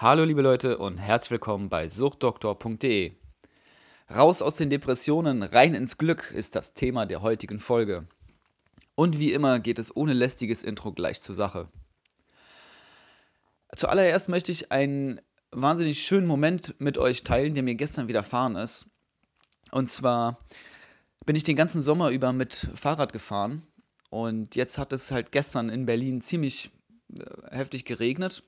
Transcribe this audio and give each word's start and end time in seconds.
Hallo 0.00 0.22
liebe 0.22 0.42
Leute 0.42 0.78
und 0.78 0.98
herzlich 0.98 1.32
willkommen 1.32 1.68
bei 1.68 1.88
suchtdoktor.de. 1.88 3.14
Raus 4.08 4.42
aus 4.42 4.54
den 4.54 4.70
Depressionen, 4.70 5.42
rein 5.42 5.74
ins 5.74 5.98
Glück 5.98 6.30
ist 6.30 6.54
das 6.54 6.72
Thema 6.72 7.04
der 7.04 7.20
heutigen 7.20 7.58
Folge. 7.58 8.06
Und 8.94 9.18
wie 9.18 9.32
immer 9.32 9.58
geht 9.58 9.80
es 9.80 9.96
ohne 9.96 10.12
lästiges 10.12 10.62
Intro 10.62 10.92
gleich 10.92 11.20
zur 11.20 11.34
Sache. 11.34 11.66
Zuallererst 13.74 14.28
möchte 14.28 14.52
ich 14.52 14.70
einen 14.70 15.20
wahnsinnig 15.50 16.00
schönen 16.00 16.28
Moment 16.28 16.76
mit 16.78 16.96
euch 16.96 17.24
teilen, 17.24 17.54
der 17.54 17.64
mir 17.64 17.74
gestern 17.74 18.06
widerfahren 18.06 18.54
ist. 18.54 18.86
Und 19.72 19.90
zwar 19.90 20.38
bin 21.26 21.34
ich 21.34 21.42
den 21.42 21.56
ganzen 21.56 21.80
Sommer 21.80 22.10
über 22.10 22.32
mit 22.32 22.68
Fahrrad 22.76 23.12
gefahren 23.12 23.66
und 24.10 24.54
jetzt 24.54 24.78
hat 24.78 24.92
es 24.92 25.10
halt 25.10 25.32
gestern 25.32 25.68
in 25.68 25.86
Berlin 25.86 26.20
ziemlich 26.20 26.70
äh, 27.12 27.24
heftig 27.50 27.84
geregnet 27.84 28.44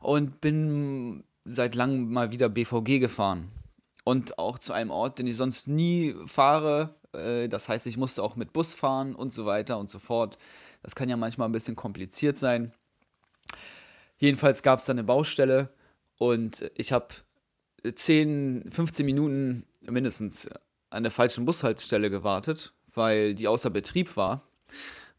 und 0.00 0.40
bin 0.40 1.24
seit 1.44 1.74
langem 1.74 2.12
mal 2.12 2.32
wieder 2.32 2.48
BVG 2.48 2.98
gefahren. 3.00 3.50
Und 4.04 4.38
auch 4.38 4.58
zu 4.58 4.72
einem 4.72 4.90
Ort, 4.90 5.18
den 5.18 5.26
ich 5.26 5.36
sonst 5.36 5.68
nie 5.68 6.14
fahre. 6.26 6.94
Äh, 7.12 7.48
das 7.48 7.68
heißt, 7.68 7.86
ich 7.86 7.96
musste 7.96 8.22
auch 8.22 8.36
mit 8.36 8.52
Bus 8.52 8.74
fahren 8.74 9.14
und 9.14 9.32
so 9.32 9.44
weiter 9.44 9.78
und 9.78 9.90
so 9.90 9.98
fort. 9.98 10.38
Das 10.82 10.94
kann 10.94 11.08
ja 11.08 11.16
manchmal 11.16 11.48
ein 11.48 11.52
bisschen 11.52 11.76
kompliziert 11.76 12.38
sein. 12.38 12.72
Jedenfalls 14.18 14.62
gab 14.62 14.78
es 14.78 14.86
da 14.86 14.92
eine 14.92 15.04
Baustelle 15.04 15.68
und 16.16 16.70
ich 16.74 16.92
habe 16.92 17.08
10, 17.84 18.70
15 18.70 19.06
Minuten 19.06 19.66
mindestens 19.80 20.48
an 20.90 21.02
der 21.02 21.12
falschen 21.12 21.44
Bushaltestelle 21.44 22.10
gewartet, 22.10 22.72
weil 22.94 23.34
die 23.34 23.46
außer 23.46 23.70
Betrieb 23.70 24.16
war. 24.16 24.42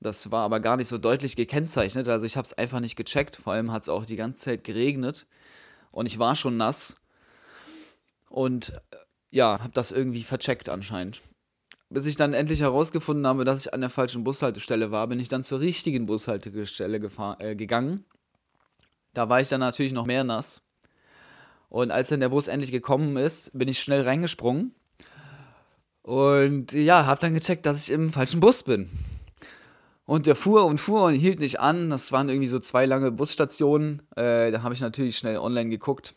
Das 0.02 0.32
war 0.32 0.44
aber 0.44 0.60
gar 0.60 0.78
nicht 0.78 0.88
so 0.88 0.98
deutlich 0.98 1.36
gekennzeichnet. 1.36 2.08
Also 2.08 2.26
ich 2.26 2.38
habe 2.38 2.46
es 2.46 2.54
einfach 2.54 2.80
nicht 2.80 2.96
gecheckt. 2.96 3.36
Vor 3.36 3.54
allem 3.54 3.72
hat 3.72 3.84
es 3.84 3.90
auch 3.90 4.06
die 4.06 4.16
ganze 4.16 4.44
Zeit 4.44 4.64
geregnet. 4.64 5.28
Und 5.92 6.06
ich 6.06 6.20
war 6.20 6.36
schon 6.36 6.58
nass. 6.58 6.96
Und 8.30 8.70
äh, 8.92 8.98
ja, 9.32 9.60
habe 9.60 9.74
das 9.74 9.92
irgendwie 9.92 10.24
vercheckt 10.24 10.70
anscheinend. 10.70 11.22
Bis 11.90 12.06
ich 12.06 12.16
dann 12.16 12.34
endlich 12.34 12.62
herausgefunden 12.62 13.26
habe, 13.26 13.46
dass 13.46 13.66
ich 13.66 13.74
an 13.74 13.82
der 13.82 13.90
falschen 13.90 14.24
Bushaltestelle 14.24 14.92
war, 14.92 15.08
bin 15.08 15.20
ich 15.20 15.28
dann 15.28 15.44
zur 15.44 15.60
richtigen 15.60 16.06
Bushaltestelle 16.06 16.98
äh, 17.40 17.56
gegangen. 17.56 18.06
Da 19.14 19.28
war 19.28 19.42
ich 19.42 19.50
dann 19.50 19.60
natürlich 19.60 19.92
noch 19.92 20.06
mehr 20.06 20.24
nass. 20.24 20.62
Und 21.68 21.92
als 21.92 22.10
dann 22.10 22.20
der 22.20 22.30
Bus 22.30 22.48
endlich 22.48 22.72
gekommen 22.72 23.18
ist, 23.18 23.52
bin 23.58 23.68
ich 23.68 23.80
schnell 23.80 24.04
reingesprungen. 24.04 24.74
Und 26.04 26.72
ja, 26.74 27.06
habe 27.06 27.20
dann 27.20 27.34
gecheckt, 27.34 27.66
dass 27.66 27.84
ich 27.84 27.92
im 27.92 28.12
falschen 28.12 28.40
Bus 28.40 28.64
bin. 28.64 28.90
Und 30.10 30.26
der 30.26 30.36
fuhr 30.36 30.66
und 30.66 30.80
fuhr 30.80 31.04
und 31.04 31.14
hielt 31.14 31.40
nicht 31.40 31.60
an. 31.60 31.92
Das 31.92 32.12
waren 32.12 32.30
irgendwie 32.30 32.48
so 32.48 32.58
zwei 32.58 32.88
lange 32.88 33.12
Busstationen. 33.12 34.02
Äh, 34.16 34.50
da 34.50 34.64
habe 34.64 34.74
ich 34.74 34.82
natürlich 34.82 35.16
schnell 35.16 35.38
online 35.38 35.70
geguckt, 35.70 36.16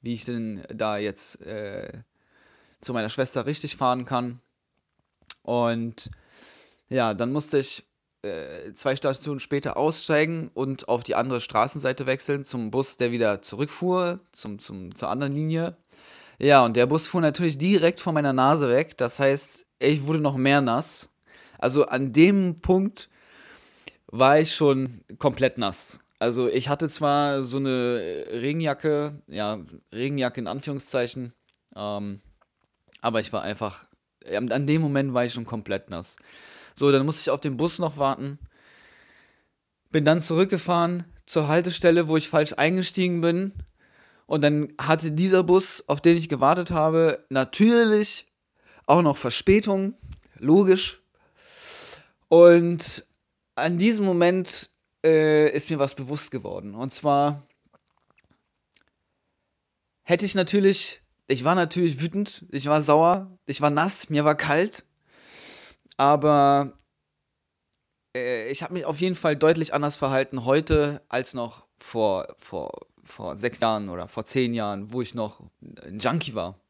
wie 0.00 0.14
ich 0.14 0.24
denn 0.24 0.62
da 0.72 0.96
jetzt 0.96 1.42
äh, 1.42 1.92
zu 2.80 2.94
meiner 2.94 3.10
Schwester 3.10 3.44
richtig 3.44 3.76
fahren 3.76 4.06
kann. 4.06 4.40
Und 5.42 6.08
ja, 6.88 7.12
dann 7.12 7.32
musste 7.32 7.58
ich 7.58 7.84
äh, 8.22 8.72
zwei 8.72 8.96
Stationen 8.96 9.40
später 9.40 9.76
aussteigen 9.76 10.50
und 10.54 10.88
auf 10.88 11.04
die 11.04 11.16
andere 11.16 11.42
Straßenseite 11.42 12.06
wechseln 12.06 12.44
zum 12.44 12.70
Bus, 12.70 12.96
der 12.96 13.12
wieder 13.12 13.42
zurückfuhr, 13.42 14.20
zum, 14.32 14.58
zum, 14.58 14.94
zur 14.94 15.10
anderen 15.10 15.34
Linie. 15.34 15.76
Ja, 16.38 16.64
und 16.64 16.78
der 16.78 16.86
Bus 16.86 17.08
fuhr 17.08 17.20
natürlich 17.20 17.58
direkt 17.58 18.00
von 18.00 18.14
meiner 18.14 18.32
Nase 18.32 18.70
weg. 18.70 18.96
Das 18.96 19.20
heißt, 19.20 19.66
ich 19.80 20.06
wurde 20.06 20.20
noch 20.20 20.38
mehr 20.38 20.62
nass 20.62 21.10
also 21.58 21.86
an 21.86 22.12
dem 22.12 22.60
Punkt 22.60 23.08
war 24.06 24.38
ich 24.38 24.54
schon 24.54 25.00
komplett 25.18 25.58
nass. 25.58 26.00
Also 26.18 26.48
ich 26.48 26.68
hatte 26.68 26.88
zwar 26.88 27.42
so 27.42 27.58
eine 27.58 28.26
Regenjacke, 28.30 29.20
ja, 29.26 29.60
Regenjacke 29.92 30.40
in 30.40 30.46
Anführungszeichen, 30.46 31.32
ähm, 31.74 32.20
aber 33.02 33.20
ich 33.20 33.32
war 33.32 33.42
einfach, 33.42 33.84
an 34.24 34.66
dem 34.66 34.80
Moment 34.80 35.12
war 35.12 35.24
ich 35.24 35.32
schon 35.34 35.44
komplett 35.44 35.90
nass. 35.90 36.16
So, 36.74 36.90
dann 36.90 37.06
musste 37.06 37.22
ich 37.22 37.30
auf 37.30 37.40
den 37.40 37.56
Bus 37.56 37.78
noch 37.78 37.96
warten. 37.96 38.38
Bin 39.90 40.04
dann 40.04 40.20
zurückgefahren 40.20 41.04
zur 41.26 41.48
Haltestelle, 41.48 42.08
wo 42.08 42.16
ich 42.16 42.28
falsch 42.28 42.54
eingestiegen 42.56 43.20
bin. 43.20 43.52
Und 44.26 44.42
dann 44.42 44.72
hatte 44.78 45.12
dieser 45.12 45.42
Bus, 45.44 45.84
auf 45.86 46.00
den 46.00 46.16
ich 46.16 46.28
gewartet 46.28 46.70
habe, 46.70 47.24
natürlich 47.30 48.26
auch 48.86 49.02
noch 49.02 49.16
Verspätung. 49.16 49.96
Logisch, 50.38 51.00
und 52.28 53.06
an 53.54 53.78
diesem 53.78 54.04
Moment 54.04 54.70
äh, 55.04 55.50
ist 55.50 55.70
mir 55.70 55.78
was 55.78 55.94
bewusst 55.94 56.30
geworden. 56.30 56.74
Und 56.74 56.92
zwar 56.92 57.46
hätte 60.02 60.24
ich 60.24 60.34
natürlich, 60.34 61.02
ich 61.26 61.44
war 61.44 61.54
natürlich 61.54 62.00
wütend, 62.00 62.44
ich 62.50 62.66
war 62.66 62.82
sauer, 62.82 63.38
ich 63.46 63.60
war 63.60 63.70
nass, 63.70 64.10
mir 64.10 64.24
war 64.24 64.36
kalt, 64.36 64.84
aber 65.96 66.78
äh, 68.16 68.48
ich 68.50 68.62
habe 68.62 68.74
mich 68.74 68.84
auf 68.84 69.00
jeden 69.00 69.16
Fall 69.16 69.36
deutlich 69.36 69.74
anders 69.74 69.96
verhalten 69.96 70.44
heute 70.44 71.02
als 71.08 71.34
noch 71.34 71.66
vor, 71.78 72.34
vor, 72.38 72.86
vor 73.04 73.36
sechs 73.36 73.60
Jahren 73.60 73.88
oder 73.88 74.08
vor 74.08 74.24
zehn 74.24 74.54
Jahren, 74.54 74.92
wo 74.92 75.02
ich 75.02 75.14
noch 75.14 75.40
ein 75.82 75.98
Junkie 75.98 76.34
war. 76.34 76.60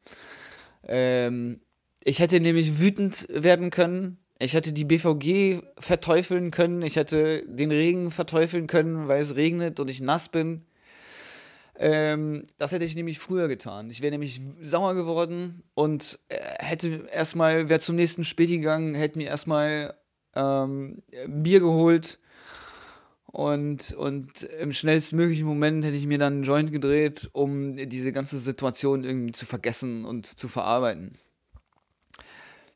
Ähm, 0.83 1.61
ich 1.99 2.19
hätte 2.19 2.39
nämlich 2.39 2.79
wütend 2.79 3.27
werden 3.29 3.69
können, 3.69 4.17
ich 4.39 4.53
hätte 4.53 4.71
die 4.71 4.85
BVG 4.85 5.61
verteufeln 5.79 6.51
können. 6.51 6.81
Ich 6.81 6.95
hätte 6.95 7.43
den 7.47 7.71
Regen 7.71 8.11
verteufeln 8.11 8.67
können, 8.67 9.07
weil 9.07 9.21
es 9.21 9.35
regnet 9.35 9.79
und 9.79 9.89
ich 9.89 10.01
nass 10.01 10.29
bin. 10.29 10.65
Ähm, 11.79 12.43
das 12.57 12.71
hätte 12.71 12.85
ich 12.85 12.95
nämlich 12.95 13.19
früher 13.19 13.47
getan. 13.47 13.89
Ich 13.89 14.01
wäre 14.01 14.11
nämlich 14.11 14.41
sauer 14.61 14.95
geworden 14.95 15.63
und 15.73 16.19
äh, 16.29 16.39
hätte 16.59 17.07
erstmal, 17.11 17.69
wäre 17.69 17.79
zum 17.79 17.95
nächsten 17.95 18.23
Späti 18.23 18.57
gegangen, 18.57 18.95
hätte 18.95 19.19
mir 19.19 19.27
erstmal 19.27 19.95
ähm, 20.35 21.03
Bier 21.27 21.59
geholt 21.59 22.19
und, 23.27 23.93
und 23.93 24.43
im 24.43 24.73
schnellstmöglichen 24.73 25.45
Moment 25.45 25.85
hätte 25.85 25.97
ich 25.97 26.07
mir 26.07 26.17
dann 26.17 26.33
einen 26.33 26.43
Joint 26.43 26.71
gedreht, 26.71 27.29
um 27.33 27.75
diese 27.89 28.11
ganze 28.11 28.39
Situation 28.39 29.03
irgendwie 29.03 29.33
zu 29.33 29.45
vergessen 29.45 30.05
und 30.05 30.25
zu 30.25 30.47
verarbeiten. 30.47 31.19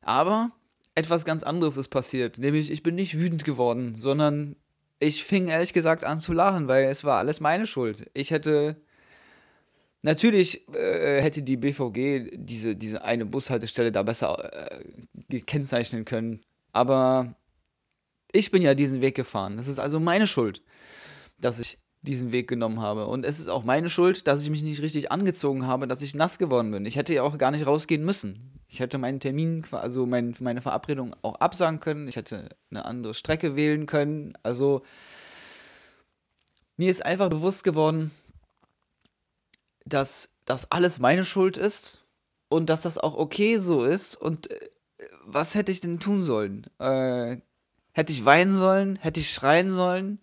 Aber 0.01 0.51
etwas 0.95 1.25
ganz 1.25 1.43
anderes 1.43 1.77
ist 1.77 1.89
passiert. 1.89 2.37
Nämlich, 2.37 2.71
ich 2.71 2.83
bin 2.83 2.95
nicht 2.95 3.17
wütend 3.17 3.45
geworden, 3.45 3.95
sondern 3.99 4.55
ich 4.99 5.23
fing 5.23 5.47
ehrlich 5.47 5.73
gesagt 5.73 6.03
an 6.03 6.19
zu 6.19 6.33
lachen, 6.33 6.67
weil 6.67 6.85
es 6.85 7.03
war 7.03 7.17
alles 7.17 7.39
meine 7.39 7.65
Schuld. 7.65 8.09
Ich 8.13 8.31
hätte. 8.31 8.77
Natürlich 10.03 10.67
äh, 10.73 11.21
hätte 11.21 11.43
die 11.43 11.57
BVG 11.57 12.31
diese, 12.33 12.75
diese 12.75 13.03
eine 13.03 13.23
Bushaltestelle 13.23 13.91
da 13.91 14.01
besser 14.01 14.71
äh, 14.71 14.83
gekennzeichnen 15.29 16.05
können. 16.05 16.41
Aber 16.71 17.35
ich 18.31 18.49
bin 18.49 18.63
ja 18.63 18.73
diesen 18.73 19.01
Weg 19.01 19.13
gefahren. 19.13 19.59
Es 19.59 19.67
ist 19.67 19.77
also 19.77 19.99
meine 19.99 20.25
Schuld, 20.25 20.63
dass 21.37 21.59
ich 21.59 21.77
diesen 22.01 22.31
Weg 22.31 22.47
genommen 22.47 22.79
habe. 22.79 23.05
Und 23.07 23.25
es 23.25 23.39
ist 23.39 23.47
auch 23.47 23.63
meine 23.63 23.89
Schuld, 23.89 24.27
dass 24.27 24.41
ich 24.41 24.49
mich 24.49 24.63
nicht 24.63 24.81
richtig 24.81 25.11
angezogen 25.11 25.67
habe, 25.67 25.87
dass 25.87 26.01
ich 26.01 26.15
nass 26.15 26.39
geworden 26.39 26.71
bin. 26.71 26.85
Ich 26.85 26.95
hätte 26.95 27.13
ja 27.13 27.21
auch 27.23 27.37
gar 27.37 27.51
nicht 27.51 27.67
rausgehen 27.67 28.03
müssen. 28.03 28.59
Ich 28.67 28.79
hätte 28.79 28.97
meinen 28.97 29.19
Termin, 29.19 29.63
also 29.71 30.05
mein, 30.05 30.35
meine 30.39 30.61
Verabredung 30.61 31.15
auch 31.21 31.35
absagen 31.35 31.79
können. 31.79 32.07
Ich 32.07 32.15
hätte 32.15 32.49
eine 32.71 32.85
andere 32.85 33.13
Strecke 33.13 33.55
wählen 33.55 33.85
können. 33.85 34.33
Also 34.41 34.81
mir 36.75 36.89
ist 36.89 37.05
einfach 37.05 37.29
bewusst 37.29 37.63
geworden, 37.63 38.11
dass 39.85 40.29
das 40.45 40.71
alles 40.71 40.99
meine 40.99 41.25
Schuld 41.25 41.57
ist 41.57 42.03
und 42.49 42.69
dass 42.69 42.81
das 42.81 42.97
auch 42.97 43.15
okay 43.15 43.59
so 43.59 43.83
ist. 43.83 44.15
Und 44.15 44.49
äh, 44.49 44.69
was 45.23 45.53
hätte 45.53 45.71
ich 45.71 45.81
denn 45.81 45.99
tun 45.99 46.23
sollen? 46.23 46.65
Äh, 46.79 47.37
hätte 47.91 48.11
ich 48.11 48.25
weinen 48.25 48.53
sollen? 48.53 48.95
Hätte 48.95 49.19
ich 49.19 49.31
schreien 49.31 49.71
sollen? 49.71 50.19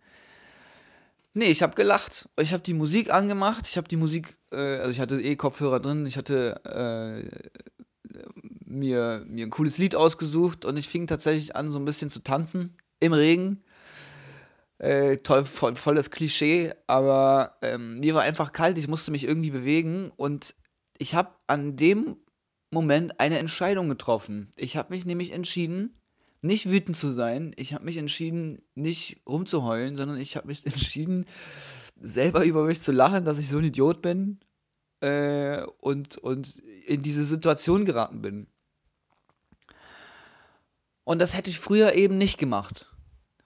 Nee, 1.38 1.50
ich 1.50 1.62
habe 1.62 1.76
gelacht. 1.76 2.28
Ich 2.40 2.52
habe 2.52 2.64
die 2.64 2.74
Musik 2.74 3.14
angemacht. 3.14 3.68
Ich 3.68 3.76
habe 3.76 3.86
die 3.86 3.94
Musik, 3.94 4.36
äh, 4.50 4.56
also 4.78 4.90
ich 4.90 4.98
hatte 4.98 5.22
eh 5.22 5.36
Kopfhörer 5.36 5.78
drin. 5.78 6.04
Ich 6.04 6.16
hatte 6.16 6.60
äh, 6.64 8.18
mir, 8.64 9.24
mir 9.24 9.46
ein 9.46 9.50
cooles 9.50 9.78
Lied 9.78 9.94
ausgesucht 9.94 10.64
und 10.64 10.76
ich 10.76 10.88
fing 10.88 11.06
tatsächlich 11.06 11.54
an, 11.54 11.70
so 11.70 11.78
ein 11.78 11.84
bisschen 11.84 12.10
zu 12.10 12.24
tanzen 12.24 12.76
im 12.98 13.12
Regen. 13.12 13.62
Äh, 14.78 15.18
toll, 15.18 15.44
voll, 15.44 15.76
volles 15.76 16.10
Klischee, 16.10 16.72
aber 16.88 17.56
ähm, 17.62 18.00
mir 18.00 18.16
war 18.16 18.22
einfach 18.22 18.50
kalt. 18.50 18.76
Ich 18.76 18.88
musste 18.88 19.12
mich 19.12 19.22
irgendwie 19.22 19.52
bewegen 19.52 20.10
und 20.16 20.56
ich 20.98 21.14
habe 21.14 21.30
an 21.46 21.76
dem 21.76 22.16
Moment 22.72 23.20
eine 23.20 23.38
Entscheidung 23.38 23.88
getroffen. 23.88 24.50
Ich 24.56 24.76
habe 24.76 24.92
mich 24.92 25.06
nämlich 25.06 25.30
entschieden, 25.30 26.00
nicht 26.40 26.70
wütend 26.70 26.96
zu 26.96 27.10
sein. 27.10 27.52
Ich 27.56 27.74
habe 27.74 27.84
mich 27.84 27.96
entschieden, 27.96 28.62
nicht 28.74 29.20
rumzuheulen, 29.26 29.96
sondern 29.96 30.18
ich 30.18 30.36
habe 30.36 30.46
mich 30.46 30.64
entschieden, 30.66 31.26
selber 32.00 32.44
über 32.44 32.64
mich 32.64 32.80
zu 32.80 32.92
lachen, 32.92 33.24
dass 33.24 33.38
ich 33.38 33.48
so 33.48 33.58
ein 33.58 33.64
Idiot 33.64 34.02
bin 34.02 34.38
äh, 35.00 35.62
und, 35.78 36.16
und 36.18 36.58
in 36.86 37.02
diese 37.02 37.24
Situation 37.24 37.84
geraten 37.84 38.22
bin. 38.22 38.46
Und 41.04 41.20
das 41.20 41.34
hätte 41.34 41.50
ich 41.50 41.58
früher 41.58 41.94
eben 41.94 42.18
nicht 42.18 42.38
gemacht. 42.38 42.86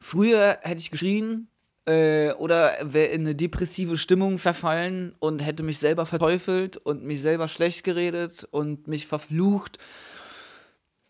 Früher 0.00 0.58
hätte 0.62 0.80
ich 0.80 0.90
geschrien, 0.90 1.48
äh, 1.86 2.32
oder 2.32 2.76
wäre 2.82 3.08
in 3.08 3.22
eine 3.22 3.34
depressive 3.34 3.96
Stimmung 3.96 4.38
verfallen 4.38 5.14
und 5.18 5.40
hätte 5.40 5.62
mich 5.62 5.78
selber 5.78 6.06
verteufelt 6.06 6.76
und 6.76 7.04
mich 7.04 7.20
selber 7.20 7.48
schlecht 7.48 7.84
geredet 7.84 8.44
und 8.50 8.86
mich 8.86 9.06
verflucht 9.06 9.78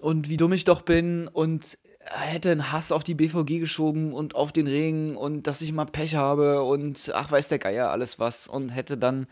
und 0.03 0.29
wie 0.29 0.37
dumm 0.37 0.53
ich 0.53 0.65
doch 0.65 0.83
bin 0.83 1.29
und 1.29 1.79
hätte 2.01 2.51
einen 2.51 2.73
Hass 2.73 2.91
auf 2.91 3.05
die 3.05 3.15
BVG 3.15 3.61
geschoben 3.61 4.13
und 4.13 4.35
auf 4.35 4.51
den 4.51 4.67
Regen 4.67 5.17
und 5.17 5.47
dass 5.47 5.63
ich 5.63 5.73
mal 5.73 5.85
Pech 5.85 6.17
habe 6.17 6.65
und 6.65 7.13
ach 7.15 7.31
weiß 7.31 7.47
der 7.49 7.61
Geier 7.61 7.91
alles 7.91 8.19
was 8.19 8.49
und 8.49 8.71
hätte 8.71 8.99
dann 8.99 9.29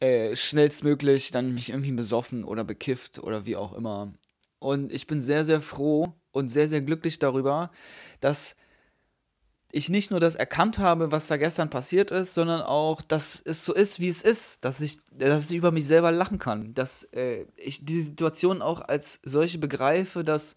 äh, 0.00 0.34
schnellstmöglich 0.34 1.30
dann 1.32 1.52
mich 1.52 1.68
irgendwie 1.68 1.92
besoffen 1.92 2.44
oder 2.44 2.64
bekifft 2.64 3.18
oder 3.18 3.44
wie 3.44 3.56
auch 3.56 3.74
immer. 3.74 4.14
Und 4.58 4.90
ich 4.90 5.06
bin 5.06 5.20
sehr, 5.20 5.44
sehr 5.44 5.60
froh 5.60 6.14
und 6.32 6.48
sehr, 6.48 6.66
sehr 6.66 6.80
glücklich 6.80 7.18
darüber, 7.18 7.70
dass 8.20 8.56
ich 9.74 9.88
nicht 9.88 10.12
nur 10.12 10.20
das 10.20 10.36
erkannt 10.36 10.78
habe, 10.78 11.10
was 11.10 11.26
da 11.26 11.36
gestern 11.36 11.68
passiert 11.68 12.12
ist, 12.12 12.34
sondern 12.34 12.62
auch, 12.62 13.02
dass 13.02 13.42
es 13.44 13.64
so 13.64 13.74
ist, 13.74 13.98
wie 13.98 14.08
es 14.08 14.22
ist, 14.22 14.64
dass 14.64 14.80
ich, 14.80 15.00
dass 15.10 15.50
ich 15.50 15.56
über 15.56 15.72
mich 15.72 15.88
selber 15.88 16.12
lachen 16.12 16.38
kann, 16.38 16.74
dass 16.74 17.02
äh, 17.12 17.46
ich 17.56 17.84
die 17.84 18.00
Situation 18.00 18.62
auch 18.62 18.80
als 18.80 19.18
solche 19.24 19.58
begreife, 19.58 20.22
dass 20.22 20.54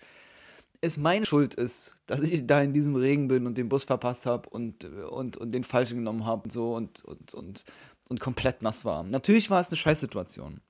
es 0.82 0.98
meine 0.98 1.26
Schuld 1.26 1.56
ist, 1.56 1.96
dass 2.06 2.20
ich 2.20 2.46
da 2.46 2.62
in 2.62 2.74
diesem 2.74 2.96
Regen 2.96 3.28
bin 3.28 3.48
und 3.48 3.58
den 3.58 3.70
Bus 3.70 3.86
verpasst 3.86 4.28
habe 4.28 4.50
und, 4.50 4.86
und, 4.86 5.36
und 5.36 5.52
den 5.52 5.64
falschen 5.64 5.98
genommen 5.98 6.24
habe 6.24 6.44
und 6.44 6.52
so 6.52 6.76
und, 6.76 7.04
und, 7.04 7.34
und, 7.34 7.66
und 8.10 8.20
komplett 8.20 8.62
nass 8.62 8.86
war. 8.86 9.02
Natürlich 9.02 9.50
war 9.50 9.60
es 9.60 9.70
eine 9.70 9.78
Scheißsituation. 9.78 10.62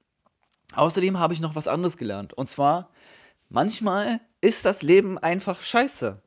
Außerdem 0.73 1.19
habe 1.19 1.33
ich 1.33 1.41
noch 1.41 1.55
was 1.55 1.67
anderes 1.67 1.97
gelernt. 1.97 2.33
Und 2.33 2.47
zwar, 2.47 2.91
manchmal 3.49 4.21
ist 4.39 4.63
das 4.63 4.83
Leben 4.83 5.17
einfach 5.17 5.59
scheiße. 5.59 6.21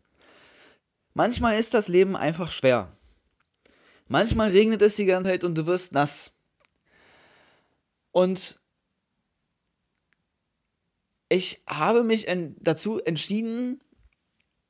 Manchmal 1.14 1.58
ist 1.58 1.74
das 1.74 1.88
Leben 1.88 2.16
einfach 2.16 2.50
schwer. 2.50 2.96
Manchmal 4.08 4.50
regnet 4.50 4.82
es 4.82 4.96
die 4.96 5.04
ganze 5.04 5.30
Zeit 5.30 5.44
und 5.44 5.54
du 5.56 5.66
wirst 5.66 5.92
nass. 5.92 6.32
Und 8.12 8.60
ich 11.28 11.62
habe 11.66 12.02
mich 12.02 12.26
dazu 12.58 13.00
entschieden, 13.00 13.80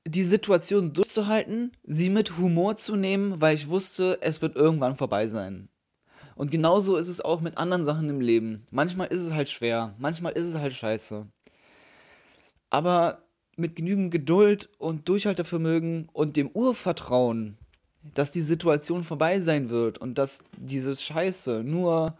die 0.07 0.25
Situation 0.25 0.93
durchzuhalten, 0.93 1.73
sie 1.85 2.11
mit 2.11 2.37
Humor 2.37 2.77
zu 2.77 2.97
nehmen, 2.97 3.41
weil 3.41 3.55
ich 3.55 3.69
wusste, 3.69 4.19
es 4.21 4.43
wird 4.43 4.57
irgendwann 4.57 4.97
vorbei 4.97 5.29
sein. 5.29 5.69
Und 6.37 6.51
genauso 6.51 6.97
ist 6.97 7.09
es 7.09 7.21
auch 7.21 7.41
mit 7.41 7.59
anderen 7.59 7.85
Sachen 7.85 8.09
im 8.09 8.21
Leben. 8.21 8.67
Manchmal 8.71 9.09
ist 9.09 9.21
es 9.21 9.33
halt 9.33 9.49
schwer, 9.49 9.95
manchmal 9.99 10.33
ist 10.33 10.47
es 10.47 10.57
halt 10.57 10.73
scheiße. 10.73 11.27
Aber 12.71 13.23
mit 13.61 13.77
genügend 13.77 14.11
Geduld 14.11 14.69
und 14.79 15.09
Durchhaltevermögen 15.09 16.09
und 16.13 16.37
dem 16.37 16.49
Urvertrauen, 16.49 17.57
dass 18.15 18.33
die 18.33 18.43
Situation 18.43 19.05
vorbei 19.05 19.41
sein 19.41 19.71
wird 19.71 19.99
und 19.99 20.19
dass 20.19 20.43
dieses 20.57 21.03
Scheiße 21.03 21.63
nur 21.63 22.15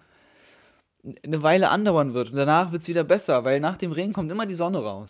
eine 1.25 1.43
Weile 1.43 1.71
andauern 1.71 2.15
wird 2.15 2.31
und 2.31 2.37
danach 2.37 2.73
wird 2.73 2.83
es 2.83 2.89
wieder 2.89 3.05
besser, 3.05 3.45
weil 3.45 3.61
nach 3.61 3.77
dem 3.77 3.93
Regen 3.93 4.13
kommt 4.13 4.31
immer 4.31 4.47
die 4.47 4.55
Sonne 4.55 4.79
raus. 4.79 5.09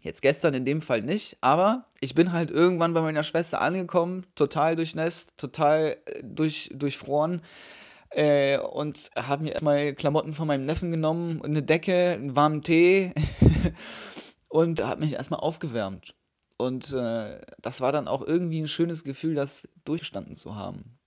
Jetzt 0.00 0.22
gestern 0.22 0.54
in 0.54 0.64
dem 0.64 0.80
Fall 0.80 1.02
nicht, 1.02 1.36
aber 1.40 1.84
ich 2.00 2.14
bin 2.14 2.32
halt 2.32 2.50
irgendwann 2.50 2.92
bei 2.92 3.00
meiner 3.00 3.22
Schwester 3.22 3.60
angekommen, 3.60 4.26
total 4.34 4.74
durchnässt, 4.74 5.36
total 5.36 5.96
äh, 6.06 6.22
durch, 6.24 6.70
durchfroren 6.74 7.40
äh, 8.10 8.58
und 8.58 9.10
habe 9.14 9.44
mir 9.44 9.52
erstmal 9.52 9.94
Klamotten 9.94 10.32
von 10.32 10.48
meinem 10.48 10.64
Neffen 10.64 10.90
genommen, 10.90 11.40
eine 11.42 11.62
Decke, 11.62 12.12
einen 12.14 12.34
warmen 12.34 12.62
Tee 12.62 13.12
und 14.52 14.82
habe 14.82 15.00
mich 15.00 15.14
erstmal 15.14 15.40
aufgewärmt. 15.40 16.14
Und 16.58 16.92
äh, 16.92 17.40
das 17.62 17.80
war 17.80 17.90
dann 17.90 18.06
auch 18.06 18.20
irgendwie 18.20 18.60
ein 18.60 18.68
schönes 18.68 19.02
Gefühl, 19.02 19.34
das 19.34 19.66
durchgestanden 19.84 20.36
zu 20.36 20.56
haben. 20.56 20.98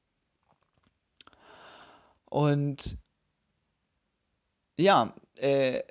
Und 2.25 2.97
ja, 4.77 5.13
äh, 5.37 5.83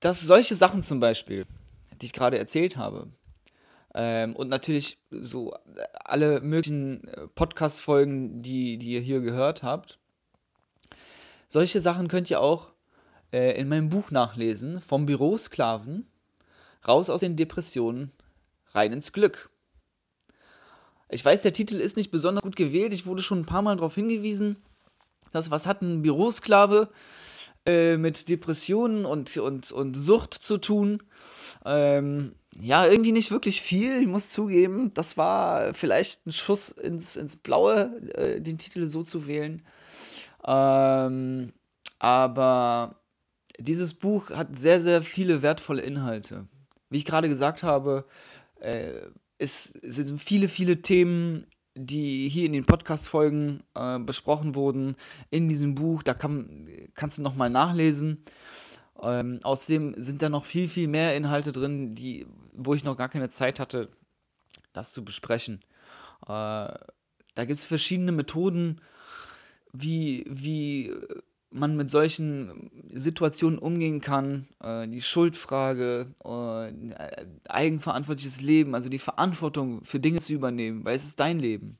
dass 0.00 0.20
solche 0.20 0.54
Sachen 0.54 0.82
zum 0.82 1.00
Beispiel, 1.00 1.46
die 2.02 2.06
ich 2.06 2.12
gerade 2.12 2.38
erzählt 2.38 2.76
habe, 2.76 3.08
ähm, 3.94 4.36
und 4.36 4.50
natürlich 4.50 4.98
so 5.10 5.54
alle 6.04 6.42
möglichen 6.42 7.08
äh, 7.08 7.26
Podcast-Folgen, 7.26 8.42
die, 8.42 8.76
die 8.76 8.90
ihr 8.90 9.00
hier 9.00 9.22
gehört 9.22 9.62
habt, 9.62 9.98
solche 11.48 11.80
Sachen 11.80 12.08
könnt 12.08 12.28
ihr 12.28 12.42
auch 12.42 12.70
äh, 13.32 13.58
in 13.58 13.68
meinem 13.68 13.88
Buch 13.88 14.10
nachlesen, 14.10 14.80
vom 14.80 15.06
Bürosklaven 15.06 16.06
raus 16.86 17.10
aus 17.10 17.20
den 17.20 17.36
Depressionen, 17.36 18.12
rein 18.72 18.92
ins 18.92 19.12
Glück. 19.12 19.50
Ich 21.10 21.24
weiß, 21.24 21.42
der 21.42 21.52
Titel 21.52 21.76
ist 21.76 21.96
nicht 21.96 22.10
besonders 22.10 22.42
gut 22.42 22.56
gewählt, 22.56 22.92
ich 22.92 23.06
wurde 23.06 23.22
schon 23.22 23.40
ein 23.40 23.46
paar 23.46 23.62
Mal 23.62 23.76
darauf 23.76 23.94
hingewiesen, 23.94 24.58
dass 25.32 25.50
was 25.50 25.66
hat 25.66 25.82
ein 25.82 26.02
Bürosklave 26.02 26.88
äh, 27.66 27.96
mit 27.96 28.28
Depressionen 28.28 29.04
und, 29.04 29.36
und, 29.36 29.72
und 29.72 29.94
Sucht 29.94 30.34
zu 30.34 30.58
tun. 30.58 31.02
Ähm, 31.64 32.34
ja, 32.60 32.86
irgendwie 32.86 33.12
nicht 33.12 33.30
wirklich 33.30 33.60
viel, 33.60 34.00
ich 34.00 34.06
muss 34.06 34.30
zugeben. 34.30 34.92
Das 34.94 35.16
war 35.16 35.74
vielleicht 35.74 36.26
ein 36.26 36.32
Schuss 36.32 36.70
ins, 36.70 37.16
ins 37.16 37.36
Blaue, 37.36 37.92
äh, 38.14 38.40
den 38.40 38.58
Titel 38.58 38.86
so 38.86 39.02
zu 39.02 39.26
wählen. 39.26 39.62
Ähm, 40.46 41.52
aber 41.98 42.96
dieses 43.58 43.94
Buch 43.94 44.30
hat 44.30 44.56
sehr, 44.56 44.80
sehr 44.80 45.02
viele 45.02 45.42
wertvolle 45.42 45.82
Inhalte. 45.82 46.46
Wie 46.90 46.98
ich 46.98 47.04
gerade 47.04 47.28
gesagt 47.28 47.62
habe, 47.62 48.04
äh, 48.60 49.02
es 49.38 49.64
sind 49.82 50.20
viele, 50.20 50.48
viele 50.48 50.82
Themen, 50.82 51.46
die 51.74 52.28
hier 52.28 52.46
in 52.46 52.52
den 52.52 52.64
Podcast-Folgen 52.64 53.62
äh, 53.74 53.98
besprochen 53.98 54.54
wurden, 54.54 54.96
in 55.30 55.48
diesem 55.48 55.74
Buch. 55.74 56.02
Da 56.02 56.14
kann, 56.14 56.68
kannst 56.94 57.18
du 57.18 57.22
nochmal 57.22 57.50
nachlesen. 57.50 58.24
Ähm, 59.00 59.38
außerdem 59.42 59.94
sind 59.96 60.22
da 60.22 60.28
noch 60.28 60.44
viel, 60.44 60.68
viel 60.68 60.88
mehr 60.88 61.16
Inhalte 61.16 61.52
drin, 61.52 61.94
die, 61.94 62.26
wo 62.52 62.74
ich 62.74 62.82
noch 62.82 62.96
gar 62.96 63.08
keine 63.08 63.28
Zeit 63.28 63.60
hatte, 63.60 63.88
das 64.72 64.92
zu 64.92 65.04
besprechen. 65.04 65.60
Äh, 66.22 66.26
da 66.26 67.44
gibt 67.44 67.58
es 67.58 67.64
verschiedene 67.64 68.10
Methoden, 68.10 68.80
wie, 69.72 70.24
wie 70.28 70.92
man 71.50 71.76
mit 71.76 71.88
solchen 71.90 72.70
Situationen 72.92 73.58
umgehen 73.58 74.00
kann, 74.00 74.46
äh, 74.62 74.86
die 74.86 75.00
Schuldfrage, 75.02 76.06
äh, 76.24 77.26
eigenverantwortliches 77.48 78.40
Leben, 78.40 78.74
also 78.74 78.88
die 78.88 78.98
Verantwortung 78.98 79.84
für 79.84 80.00
Dinge 80.00 80.20
zu 80.20 80.32
übernehmen, 80.32 80.84
weil 80.84 80.96
es 80.96 81.04
ist 81.04 81.20
dein 81.20 81.38
Leben. 81.38 81.78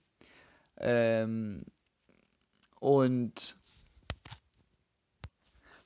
Ähm, 0.78 1.64
und 2.80 3.56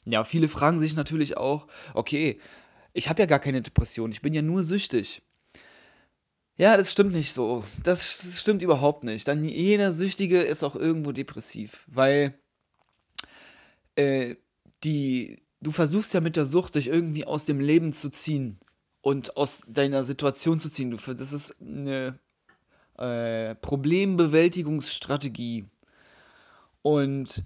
ja, 0.05 0.25
viele 0.25 0.49
fragen 0.49 0.79
sich 0.79 0.95
natürlich 0.95 1.37
auch, 1.37 1.67
okay, 1.95 2.41
ich 2.93 3.09
habe 3.09 3.23
ja 3.23 3.27
gar 3.27 3.39
keine 3.39 3.63
Depression, 3.63 4.13
ich 4.13 4.23
bin 4.23 4.35
ja 4.35 4.43
nur 4.43 4.63
süchtig. 4.63 5.23
Ja, 6.57 6.77
das 6.77 6.93
stimmt 6.93 7.13
nicht 7.13 7.33
so. 7.33 7.65
Das, 7.83 8.19
das 8.19 8.41
stimmt 8.41 8.63
überhaupt 8.63 9.05
nicht. 9.05 9.27
Dann 9.27 9.45
jeder 9.49 9.91
Süchtige 9.91 10.43
ist 10.43 10.63
auch 10.63 10.77
irgendwo 10.77 11.13
depressiv, 11.13 11.85
weil 11.89 12.39
äh, 13.97 14.37
die, 14.85 15.43
du 15.61 15.71
versuchst 15.71 16.15
ja 16.15 16.21
mit 16.21 16.37
der 16.37 16.45
Sucht, 16.45 16.75
dich 16.75 16.89
irgendwie 16.89 17.25
aus 17.25 17.45
dem 17.45 17.61
Leben 17.61 17.93
zu 17.93 18.11
ziehen 18.11 18.59
und 19.01 19.37
aus 19.37 19.63
deiner 19.67 20.05
Situation 20.05 20.59
zu 20.59 20.71
ziehen. 20.71 20.91
Du, 20.91 21.15
das 21.15 21.33
ist 21.33 21.55
eine 21.61 22.19
äh, 22.99 23.55
Problembewältigungsstrategie. 23.57 25.67
Und 26.83 27.45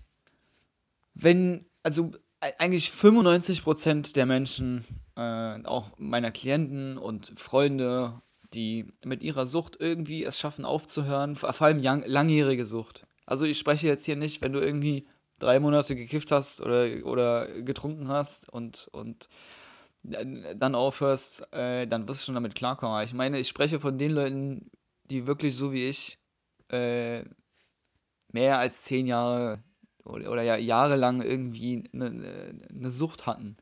wenn, 1.15 1.67
also 1.83 2.13
eigentlich 2.41 2.91
95% 2.91 4.15
der 4.15 4.27
Menschen, 4.27 4.85
äh, 5.17 5.63
auch 5.65 5.93
meiner 5.99 6.31
Klienten 6.31 6.99
und 6.99 7.39
Freunde, 7.39 8.21
die 8.53 8.87
mit 9.05 9.23
ihrer 9.23 9.47
Sucht 9.47 9.77
irgendwie 9.81 10.25
es 10.25 10.39
schaffen 10.39 10.65
aufzuhören, 10.65 11.37
vor 11.37 11.61
allem 11.61 11.81
langjährige 11.81 12.65
Sucht. 12.65 13.07
Also 13.25 13.45
ich 13.45 13.59
spreche 13.59 13.89
jetzt 13.89 14.05
hier 14.05 14.17
nicht, 14.17 14.43
wenn 14.43 14.53
du 14.53 14.61
irgendwie 14.61 15.07
drei 15.39 15.61
Monate 15.61 15.97
gekifft 15.97 16.33
hast 16.33 16.61
oder, 16.61 17.05
oder 17.05 17.47
getrunken 17.63 18.09
hast 18.09 18.49
und, 18.49 18.89
und 18.93 19.29
dann 20.03 20.75
aufhörst, 20.75 21.53
äh, 21.53 21.87
dann 21.87 22.07
wirst 22.07 22.23
du 22.23 22.25
schon 22.27 22.35
damit 22.35 22.55
klarkommen. 22.55 23.03
Ich 23.03 23.13
meine, 23.13 23.39
ich 23.39 23.49
spreche 23.49 23.81
von 23.81 23.99
den 23.99 24.13
Leuten, 24.13 24.71
die 25.11 25.27
wirklich 25.27 25.57
so 25.57 25.73
wie 25.73 25.89
ich 25.89 26.19
äh, 26.69 27.25
mehr 28.33 28.59
als 28.59 28.83
zehn 28.83 29.07
Jahre 29.07 29.63
oder, 30.05 30.31
oder 30.31 30.43
ja 30.43 30.57
jahrelang 30.57 31.23
irgendwie 31.23 31.85
eine, 31.93 32.61
eine 32.71 32.91
Sucht 32.91 33.27
hatten 33.27 33.57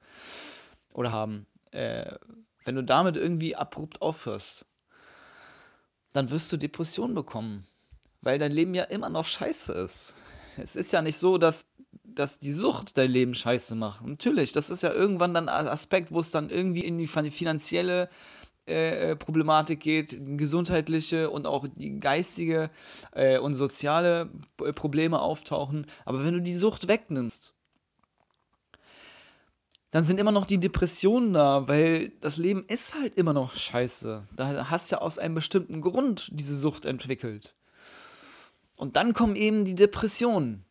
oder 0.93 1.13
haben. 1.13 1.47
Äh, 1.71 2.17
wenn 2.65 2.77
du 2.77 2.85
damit 2.85 3.17
irgendwie 3.17 3.57
abrupt 3.57 4.03
aufhörst, 4.03 4.67
dann 6.13 6.31
wirst 6.31 6.53
du 6.53 6.57
Depressionen 6.57 7.15
bekommen, 7.15 7.67
weil 8.21 8.39
dein 8.39 8.53
Leben 8.53 8.75
ja 8.75 8.85
immer 8.85 9.09
noch 9.09 9.25
scheiße 9.25 9.73
ist 9.73 10.15
es 10.57 10.77
ist 10.77 10.93
ja 10.93 11.03
nicht 11.03 11.19
so, 11.19 11.39
dass, 11.39 11.67
dass 12.05 12.39
die 12.39 12.53
Sucht 12.53 12.97
dein 12.97 13.11
Leben 13.11 13.35
scheiße 13.35 13.75
macht. 13.75 14.07
Natürlich, 14.07 14.53
das 14.53 14.71
ist 14.71 14.83
ja 14.83 14.93
irgendwann 14.93 15.35
dann 15.35 15.49
ein 15.49 15.69
Aspekt, 15.69 16.13
wo 16.13 16.21
es 16.21 16.31
dann 16.31 16.51
irgendwie 16.51 16.85
in 16.85 16.99
die 16.99 17.07
finanzielle 17.07 18.09
äh, 18.67 19.11
äh, 19.11 19.17
Problematik 19.17 19.81
geht, 19.81 20.17
gesundheitliche 20.39 21.29
und 21.29 21.47
auch 21.47 21.67
die 21.77 22.01
geistige 22.01 22.71
äh, 23.13 23.39
und 23.39 23.55
soziale 23.55 24.31
Probleme 24.57 25.21
auftauchen. 25.21 25.87
Aber 26.07 26.25
wenn 26.25 26.33
du 26.33 26.41
die 26.41 26.55
Sucht 26.55 26.89
wegnimmst, 26.89 27.53
dann 29.91 30.03
sind 30.03 30.19
immer 30.19 30.33
noch 30.33 30.47
die 30.47 30.59
Depressionen 30.59 31.35
da, 31.35 31.69
weil 31.69 32.13
das 32.23 32.39
Leben 32.39 32.65
ist 32.67 32.95
halt 32.95 33.17
immer 33.17 33.35
noch 33.35 33.53
scheiße. 33.53 34.27
Da 34.35 34.71
hast 34.71 34.91
du 34.91 34.97
ja 34.97 35.03
aus 35.03 35.19
einem 35.19 35.35
bestimmten 35.35 35.83
Grund 35.83 36.31
diese 36.33 36.57
Sucht 36.57 36.87
entwickelt. 36.87 37.55
Und 38.77 38.97
dann 38.97 39.13
kommen 39.15 39.37
eben 39.37 39.65
die 39.65 39.75
Depressionen. 39.75 40.65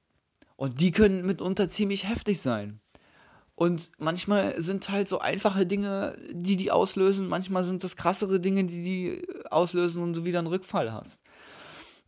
Und 0.56 0.82
die 0.82 0.92
können 0.92 1.26
mitunter 1.26 1.68
ziemlich 1.68 2.08
heftig 2.08 2.42
sein. 2.42 2.80
Und 3.56 3.92
manchmal 3.98 4.60
sind 4.62 4.90
halt 4.90 5.08
so 5.08 5.20
einfache 5.20 5.66
Dinge, 5.66 6.18
die 6.32 6.58
die 6.58 6.72
auslösen. 6.72 7.28
Manchmal 7.28 7.64
sind 7.64 7.84
das 7.84 7.96
krassere 7.96 8.40
Dinge, 8.40 8.66
die 8.66 8.84
die 8.84 9.28
auslösen 9.52 10.02
und 10.02 10.14
du 10.16 10.26
wieder 10.26 10.40
einen 10.40 10.48
Rückfall 10.48 10.92
hast. 10.92 11.22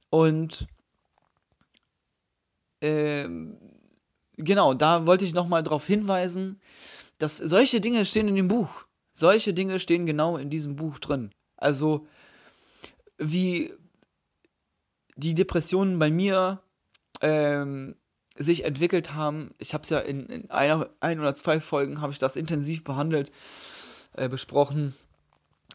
Und 0.09 0.67
äh, 2.81 3.27
genau, 4.37 4.73
da 4.73 5.05
wollte 5.05 5.25
ich 5.25 5.33
nochmal 5.33 5.63
darauf 5.63 5.85
hinweisen, 5.85 6.59
dass 7.19 7.37
solche 7.37 7.79
Dinge 7.79 8.05
stehen 8.05 8.27
in 8.27 8.35
dem 8.35 8.47
Buch. 8.47 8.69
Solche 9.13 9.53
Dinge 9.53 9.79
stehen 9.79 10.05
genau 10.05 10.37
in 10.37 10.49
diesem 10.49 10.75
Buch 10.75 10.99
drin. 10.99 11.31
Also 11.57 12.07
wie 13.17 13.73
die 15.15 15.35
Depressionen 15.35 15.99
bei 15.99 16.09
mir 16.09 16.61
ähm, 17.21 17.95
sich 18.37 18.65
entwickelt 18.65 19.13
haben. 19.13 19.53
Ich 19.57 19.73
habe 19.73 19.83
es 19.83 19.89
ja 19.89 19.99
in, 19.99 20.25
in 20.27 20.51
einer, 20.51 20.89
ein 20.99 21.19
oder 21.19 21.33
zwei 21.35 21.59
Folgen 21.59 22.01
habe 22.01 22.11
ich 22.11 22.19
das 22.19 22.35
intensiv 22.35 22.83
behandelt, 22.83 23.31
äh, 24.13 24.27
besprochen, 24.27 24.93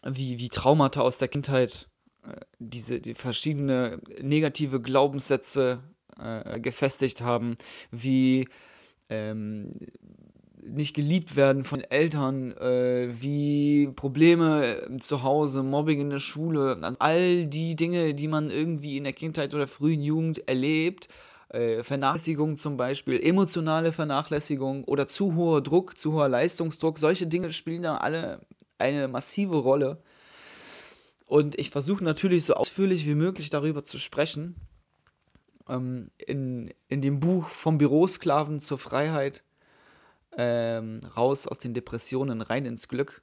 wie, 0.03 0.39
wie 0.39 0.49
Traumata 0.49 1.01
aus 1.01 1.17
der 1.17 1.27
Kindheit 1.27 1.87
äh, 2.23 2.35
diese 2.59 3.01
die 3.01 3.15
verschiedene 3.15 3.99
negative 4.21 4.79
Glaubenssätze 4.79 5.79
äh, 6.19 6.59
gefestigt 6.59 7.21
haben, 7.21 7.55
wie 7.89 8.47
ähm, 9.09 9.73
nicht 10.63 10.95
geliebt 10.95 11.35
werden 11.35 11.63
von 11.63 11.81
Eltern, 11.81 12.51
äh, 12.57 13.09
wie 13.11 13.89
Probleme 13.95 14.87
zu 14.99 15.23
Hause, 15.23 15.63
Mobbing 15.63 16.01
in 16.01 16.09
der 16.09 16.19
Schule, 16.19 16.77
also 16.81 16.97
all 16.99 17.47
die 17.47 17.75
Dinge, 17.75 18.13
die 18.13 18.27
man 18.27 18.49
irgendwie 18.49 18.97
in 18.97 19.03
der 19.03 19.13
Kindheit 19.13 19.53
oder 19.53 19.67
frühen 19.67 20.01
Jugend 20.01 20.47
erlebt, 20.47 21.07
äh, 21.49 21.83
Vernachlässigung 21.83 22.55
zum 22.55 22.77
Beispiel, 22.77 23.19
emotionale 23.19 23.91
Vernachlässigung 23.91 24.83
oder 24.85 25.07
zu 25.07 25.35
hoher 25.35 25.61
Druck, 25.61 25.97
zu 25.97 26.13
hoher 26.13 26.29
Leistungsdruck, 26.29 26.99
solche 26.99 27.27
Dinge 27.27 27.51
spielen 27.51 27.83
da 27.83 27.97
alle 27.97 28.41
eine 28.77 29.07
massive 29.07 29.57
Rolle. 29.57 30.01
Und 31.25 31.57
ich 31.57 31.69
versuche 31.69 32.03
natürlich 32.03 32.45
so 32.45 32.55
ausführlich 32.55 33.07
wie 33.07 33.15
möglich 33.15 33.49
darüber 33.49 33.83
zu 33.83 33.99
sprechen. 33.99 34.55
Ähm, 35.69 36.11
in, 36.17 36.73
in 36.87 37.01
dem 37.01 37.19
Buch 37.19 37.47
Vom 37.47 37.77
Bürosklaven 37.77 38.59
zur 38.59 38.77
Freiheit 38.77 39.43
ähm, 40.37 41.01
raus 41.15 41.47
aus 41.47 41.59
den 41.59 41.73
Depressionen 41.73 42.41
rein 42.41 42.65
ins 42.65 42.87
Glück, 42.87 43.21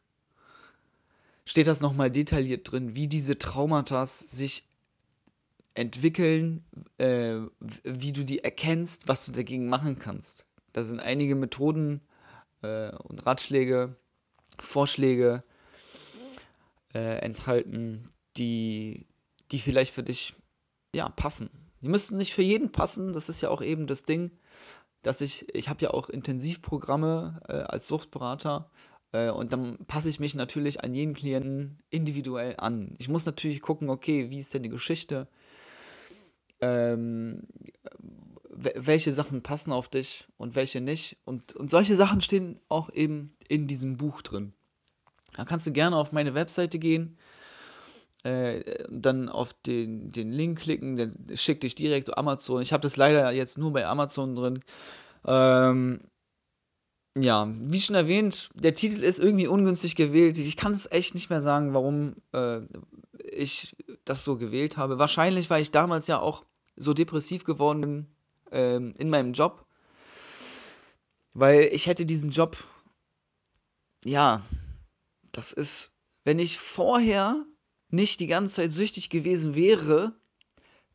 steht 1.45 1.67
das 1.67 1.81
nochmal 1.81 2.11
detailliert 2.11 2.71
drin, 2.71 2.95
wie 2.95 3.09
diese 3.09 3.39
Traumata 3.39 4.05
sich 4.07 4.65
entwickeln, 5.75 6.65
äh, 6.99 7.37
wie 7.85 8.13
du 8.13 8.25
die 8.25 8.41
erkennst, 8.43 9.09
was 9.09 9.27
du 9.27 9.33
dagegen 9.33 9.69
machen 9.69 9.99
kannst. 9.99 10.47
Da 10.73 10.83
sind 10.83 11.01
einige 11.01 11.35
Methoden 11.35 12.01
äh, 12.63 12.91
und 12.91 13.25
Ratschläge, 13.25 13.97
Vorschläge 14.59 15.45
äh, 16.95 17.19
enthalten, 17.21 18.11
die, 18.37 19.07
die 19.51 19.61
vielleicht 19.61 19.95
für 19.95 20.03
dich 20.03 20.35
ja, 20.95 21.09
passen. 21.09 21.51
Die 21.81 21.89
müssten 21.89 22.17
nicht 22.17 22.35
für 22.35 22.43
jeden 22.43 22.73
passen, 22.73 23.13
das 23.13 23.29
ist 23.29 23.41
ja 23.41 23.51
auch 23.51 23.63
eben 23.63 23.87
das 23.87 24.03
Ding 24.03 24.33
dass 25.03 25.21
ich, 25.21 25.53
ich 25.55 25.69
habe 25.69 25.83
ja 25.83 25.91
auch 25.91 26.09
Intensivprogramme 26.09 27.41
äh, 27.49 27.53
als 27.53 27.87
Suchtberater 27.87 28.71
äh, 29.13 29.31
und 29.31 29.53
dann 29.53 29.79
passe 29.87 30.09
ich 30.09 30.21
mich 30.21 30.35
natürlich 30.35 30.83
an 30.83 30.95
jeden 30.95 31.15
Klienten 31.15 31.79
individuell 31.91 32.55
an. 32.59 32.95
Ich 32.99 33.09
muss 33.09 33.27
natürlich 33.27 33.61
gucken, 33.61 33.91
okay, 33.91 34.31
wie 34.31 34.39
ist 34.39 34.53
denn 34.55 34.63
die 34.63 34.69
Geschichte? 34.69 35.29
Ähm, 36.61 37.47
welche 38.51 39.13
Sachen 39.13 39.43
passen 39.43 39.73
auf 39.73 39.89
dich 39.89 40.27
und 40.37 40.57
welche 40.57 40.81
nicht. 40.81 41.17
Und, 41.25 41.55
und 41.55 41.71
solche 41.71 41.95
Sachen 41.95 42.21
stehen 42.21 42.61
auch 42.69 42.91
eben 42.93 43.35
in 43.49 43.69
diesem 43.69 43.97
Buch 43.97 44.23
drin. 44.23 44.53
Da 45.37 45.45
kannst 45.45 45.67
du 45.67 45.73
gerne 45.73 45.97
auf 45.97 46.11
meine 46.11 46.35
Webseite 46.35 46.79
gehen, 46.79 47.17
äh, 48.25 48.85
dann 48.91 49.29
auf 49.29 49.53
den, 49.53 50.11
den 50.13 50.33
Link 50.33 50.61
klicken, 50.61 50.97
der 50.97 51.37
schickt 51.37 51.63
dich 51.63 51.75
direkt 51.75 52.07
zu 52.07 52.17
Amazon. 52.17 52.63
Ich 52.63 52.73
habe 52.73 52.83
das 52.83 52.97
leider 52.97 53.31
jetzt 53.31 53.59
nur 53.59 53.73
bei 53.73 53.87
Amazon 53.87 54.35
drin. 54.35 54.65
Ähm, 55.25 56.01
ja, 57.17 57.49
wie 57.49 57.81
schon 57.81 57.97
erwähnt, 57.97 58.51
der 58.55 58.75
Titel 58.75 59.03
ist 59.03 59.19
irgendwie 59.19 59.47
ungünstig 59.47 59.97
gewählt. 59.97 60.39
Ich 60.39 60.57
kann 60.57 60.73
es 60.73 60.91
echt 60.91 61.15
nicht 61.15 61.31
mehr 61.31 61.41
sagen, 61.41 61.75
warum 61.75 62.15
äh, 62.33 62.61
ich 63.19 63.77
das 64.05 64.25
so 64.25 64.37
gewählt 64.37 64.77
habe. 64.77 64.99
Wahrscheinlich, 64.99 65.51
weil 65.51 65.63
ich 65.63 65.71
damals 65.71 66.07
ja 66.07 66.21
auch 66.21 66.45
so 66.77 66.95
depressiv 66.95 67.45
geworden 67.45 67.81
bin 67.81 68.07
ähm, 68.53 68.95
in 68.99 69.11
meinem 69.11 69.33
Job. 69.33 69.65
Weil 71.35 71.71
ich 71.73 71.87
hätte 71.87 72.07
diesen 72.07 72.31
Job, 72.31 72.57
ja, 74.05 74.43
das 75.33 75.53
ist, 75.53 75.93
wenn 76.25 76.39
ich 76.39 76.59
vorher 76.59 77.45
nicht 77.91 78.21
die 78.21 78.27
ganze 78.27 78.55
Zeit 78.55 78.73
süchtig 78.73 79.11
gewesen 79.11 79.55
wäre, 79.55 80.13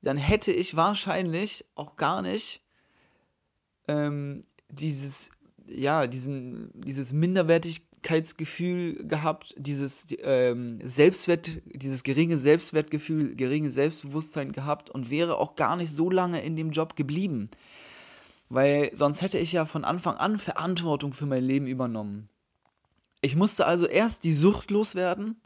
dann 0.02 0.18
hätte 0.18 0.52
ich 0.52 0.76
wahrscheinlich 0.76 1.66
auch 1.76 1.96
gar 1.96 2.22
nicht 2.22 2.62
ähm, 3.88 4.46
dieses, 4.70 5.32
ja, 5.66 6.08
diesen, 6.08 6.72
dieses 6.74 7.14
Minderwertigkeitsgefühl 7.14 9.08
gehabt, 9.08 9.56
dieses 9.58 10.08
ähm, 10.20 10.80
Selbstwert, 10.84 11.52
dieses 11.66 12.04
geringe 12.04 12.38
Selbstwertgefühl, 12.38 13.36
geringe 13.36 13.70
Selbstbewusstsein 13.70 14.52
gehabt 14.52 14.90
und 14.90 15.10
wäre 15.10 15.38
auch 15.38 15.56
gar 15.56 15.76
nicht 15.76 15.92
so 15.92 16.10
lange 16.10 16.44
in 16.44 16.56
dem 16.56 16.72
Job 16.72 16.96
geblieben. 16.96 17.50
Weil 18.50 18.92
sonst 18.94 19.22
hätte 19.22 19.40
ich 19.40 19.54
ja 19.54 19.66
von 19.66 19.84
Anfang 19.86 20.18
an 20.18 20.38
Verantwortung 20.38 21.14
für 21.14 21.26
mein 21.26 21.44
Leben 21.44 21.66
übernommen. 21.66 22.30
Ich 23.22 23.38
musste 23.38 23.66
also 23.66 23.88
erst 23.88 24.26
die 24.26 24.34
Sucht 24.34 24.70
loswerden 24.70 25.38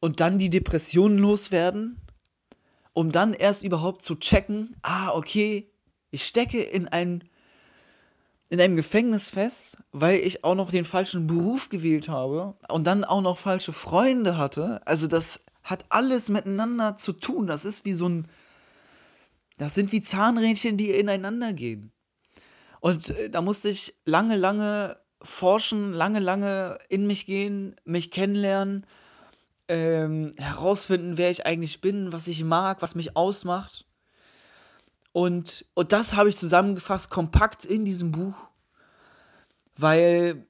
und 0.00 0.20
dann 0.20 0.38
die 0.38 0.50
Depression 0.50 1.18
loswerden, 1.18 2.00
um 2.92 3.12
dann 3.12 3.34
erst 3.34 3.62
überhaupt 3.62 4.02
zu 4.02 4.16
checken, 4.16 4.76
ah, 4.82 5.12
okay, 5.14 5.70
ich 6.10 6.24
stecke 6.24 6.62
in 6.62 6.88
ein 6.88 7.24
in 8.48 8.60
einem 8.60 8.76
Gefängnis 8.76 9.30
fest, 9.30 9.76
weil 9.90 10.20
ich 10.20 10.44
auch 10.44 10.54
noch 10.54 10.70
den 10.70 10.84
falschen 10.84 11.26
Beruf 11.26 11.68
gewählt 11.68 12.08
habe 12.08 12.54
und 12.68 12.86
dann 12.86 13.02
auch 13.02 13.20
noch 13.20 13.38
falsche 13.38 13.72
Freunde 13.72 14.38
hatte. 14.38 14.86
Also 14.86 15.08
das 15.08 15.40
hat 15.64 15.84
alles 15.88 16.28
miteinander 16.28 16.96
zu 16.96 17.12
tun. 17.12 17.48
Das 17.48 17.64
ist 17.64 17.84
wie 17.84 17.92
so 17.92 18.08
ein 18.08 18.28
das 19.56 19.74
sind 19.74 19.90
wie 19.92 20.02
Zahnrädchen, 20.02 20.76
die 20.76 20.90
ineinander 20.90 21.52
gehen. 21.52 21.92
Und 22.80 23.10
äh, 23.10 23.30
da 23.30 23.40
musste 23.40 23.68
ich 23.68 23.94
lange, 24.04 24.36
lange 24.36 24.98
forschen, 25.22 25.92
lange, 25.92 26.20
lange 26.20 26.78
in 26.88 27.06
mich 27.06 27.26
gehen, 27.26 27.76
mich 27.84 28.10
kennenlernen 28.10 28.86
ähm, 29.68 30.34
herausfinden, 30.38 31.18
wer 31.18 31.30
ich 31.30 31.46
eigentlich 31.46 31.80
bin, 31.80 32.12
was 32.12 32.26
ich 32.26 32.44
mag, 32.44 32.82
was 32.82 32.94
mich 32.94 33.16
ausmacht. 33.16 33.84
Und, 35.12 35.64
und 35.74 35.92
das 35.92 36.14
habe 36.14 36.28
ich 36.28 36.36
zusammengefasst, 36.36 37.10
kompakt 37.10 37.64
in 37.64 37.84
diesem 37.84 38.12
Buch, 38.12 38.36
weil 39.76 40.46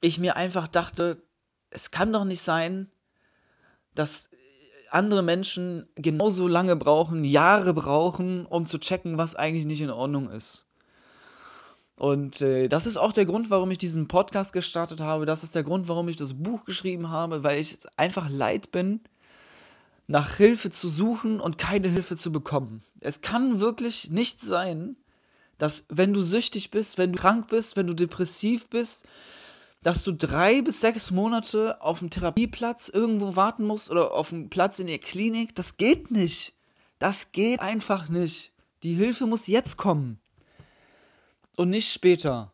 ich 0.00 0.18
mir 0.18 0.36
einfach 0.36 0.66
dachte, 0.66 1.22
es 1.70 1.90
kann 1.90 2.12
doch 2.12 2.24
nicht 2.24 2.42
sein, 2.42 2.90
dass 3.94 4.28
andere 4.90 5.22
Menschen 5.22 5.88
genauso 5.94 6.48
lange 6.48 6.76
brauchen, 6.76 7.24
Jahre 7.24 7.72
brauchen, 7.72 8.46
um 8.46 8.66
zu 8.66 8.78
checken, 8.78 9.16
was 9.16 9.34
eigentlich 9.34 9.64
nicht 9.64 9.80
in 9.80 9.90
Ordnung 9.90 10.30
ist. 10.30 10.66
Und 11.96 12.40
äh, 12.40 12.68
das 12.68 12.86
ist 12.86 12.96
auch 12.96 13.12
der 13.12 13.26
Grund, 13.26 13.50
warum 13.50 13.70
ich 13.70 13.78
diesen 13.78 14.08
Podcast 14.08 14.52
gestartet 14.52 15.00
habe. 15.00 15.26
Das 15.26 15.44
ist 15.44 15.54
der 15.54 15.62
Grund, 15.62 15.88
warum 15.88 16.08
ich 16.08 16.16
das 16.16 16.34
Buch 16.34 16.64
geschrieben 16.64 17.10
habe, 17.10 17.44
weil 17.44 17.60
ich 17.60 17.78
einfach 17.96 18.28
leid 18.28 18.72
bin, 18.72 19.00
nach 20.06 20.36
Hilfe 20.36 20.70
zu 20.70 20.88
suchen 20.88 21.40
und 21.40 21.58
keine 21.58 21.88
Hilfe 21.88 22.16
zu 22.16 22.32
bekommen. 22.32 22.82
Es 23.00 23.20
kann 23.20 23.60
wirklich 23.60 24.10
nicht 24.10 24.40
sein, 24.40 24.96
dass 25.58 25.84
wenn 25.88 26.12
du 26.12 26.22
süchtig 26.22 26.70
bist, 26.70 26.98
wenn 26.98 27.12
du 27.12 27.18
krank 27.18 27.48
bist, 27.48 27.76
wenn 27.76 27.86
du 27.86 27.94
depressiv 27.94 28.68
bist, 28.68 29.06
dass 29.82 30.04
du 30.04 30.12
drei 30.12 30.62
bis 30.62 30.80
sechs 30.80 31.10
Monate 31.10 31.80
auf 31.82 31.98
dem 31.98 32.10
Therapieplatz 32.10 32.88
irgendwo 32.88 33.36
warten 33.36 33.64
musst 33.64 33.90
oder 33.90 34.12
auf 34.12 34.30
dem 34.30 34.48
Platz 34.48 34.78
in 34.78 34.86
der 34.86 34.98
Klinik. 34.98 35.54
Das 35.54 35.76
geht 35.76 36.10
nicht. 36.10 36.54
Das 36.98 37.32
geht 37.32 37.60
einfach 37.60 38.08
nicht. 38.08 38.52
Die 38.82 38.94
Hilfe 38.94 39.26
muss 39.26 39.46
jetzt 39.46 39.76
kommen 39.76 40.21
und 41.56 41.70
nicht 41.70 41.92
später. 41.92 42.52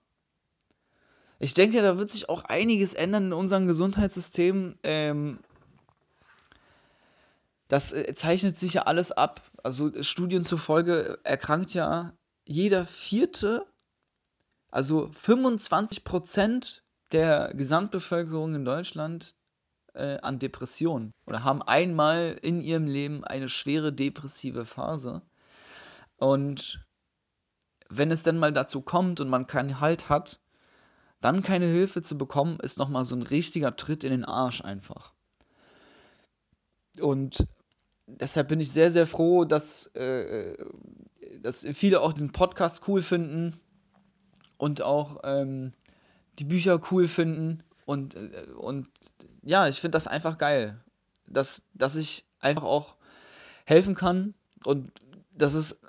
ich 1.38 1.55
denke, 1.55 1.83
da 1.83 1.99
wird 1.99 2.09
sich 2.09 2.28
auch 2.28 2.45
einiges 2.45 2.95
ändern 2.95 3.26
in 3.26 3.33
unserem 3.33 3.67
Gesundheitssystem. 3.67 4.78
Ähm, 4.83 5.38
das 7.69 7.93
äh, 7.93 8.14
zeichnet 8.14 8.57
sich 8.57 8.75
ja 8.75 8.83
alles 8.83 9.12
ab. 9.12 9.43
Also 9.62 10.02
Studien 10.02 10.43
zufolge 10.43 11.19
erkrankt 11.23 11.75
ja 11.75 12.12
jeder 12.45 12.85
vierte, 12.87 13.67
also 14.71 15.11
25 15.12 16.02
Prozent 16.02 16.83
der 17.12 17.52
Gesamtbevölkerung 17.55 18.55
in 18.55 18.64
Deutschland 18.64 19.35
äh, 19.95 20.19
an 20.21 20.38
Depressionen 20.38 21.12
oder 21.26 21.45
haben 21.45 21.62
einmal 21.62 22.38
in 22.43 22.61
ihrem 22.62 22.87
Leben 22.87 23.25
eine 23.25 23.49
schwere 23.49 23.93
depressive 23.93 24.64
Phase. 24.64 25.23
Und 26.17 26.85
wenn 27.88 28.11
es 28.11 28.23
dann 28.23 28.38
mal 28.38 28.52
dazu 28.52 28.80
kommt 28.80 29.21
und 29.21 29.28
man 29.28 29.47
keinen 29.47 29.80
Halt 29.80 30.09
hat, 30.09 30.40
dann 31.21 31.42
keine 31.42 31.66
Hilfe 31.66 32.02
zu 32.02 32.16
bekommen, 32.16 32.59
ist 32.61 32.78
nochmal 32.78 33.04
so 33.04 33.16
ein 33.16 33.23
richtiger 33.23 33.76
Tritt 33.76 34.04
in 34.04 34.11
den 34.11 34.25
Arsch 34.25 34.62
einfach. 34.62 35.14
Und 37.00 37.47
deshalb 38.07 38.49
bin 38.49 38.61
ich 38.61 38.71
sehr, 38.71 38.90
sehr 38.90 39.07
froh, 39.07 39.45
dass, 39.45 39.87
äh, 39.95 40.57
dass 41.42 41.66
viele 41.73 42.00
auch 42.00 42.12
diesen 42.12 42.33
Podcast 42.33 42.83
cool 42.88 43.02
finden 43.02 43.59
und 44.57 44.83
auch 44.83 45.21
ähm, 45.25 45.73
die 46.38 46.45
Bücher 46.45 46.80
cool 46.90 47.09
finden. 47.09 47.62
Und, 47.85 48.14
äh, 48.14 48.47
und 48.57 48.88
ja, 49.42 49.68
ich 49.68 49.80
finde 49.80 49.97
das 49.97 50.07
einfach 50.07 50.38
geil, 50.38 50.80
dass, 51.26 51.62
dass 51.75 51.97
ich 51.97 52.25
einfach 52.40 52.64
auch 52.64 52.97
helfen 53.64 53.95
kann. 53.95 54.35
Und 54.64 54.92
das 55.33 55.54
ist, 55.54 55.80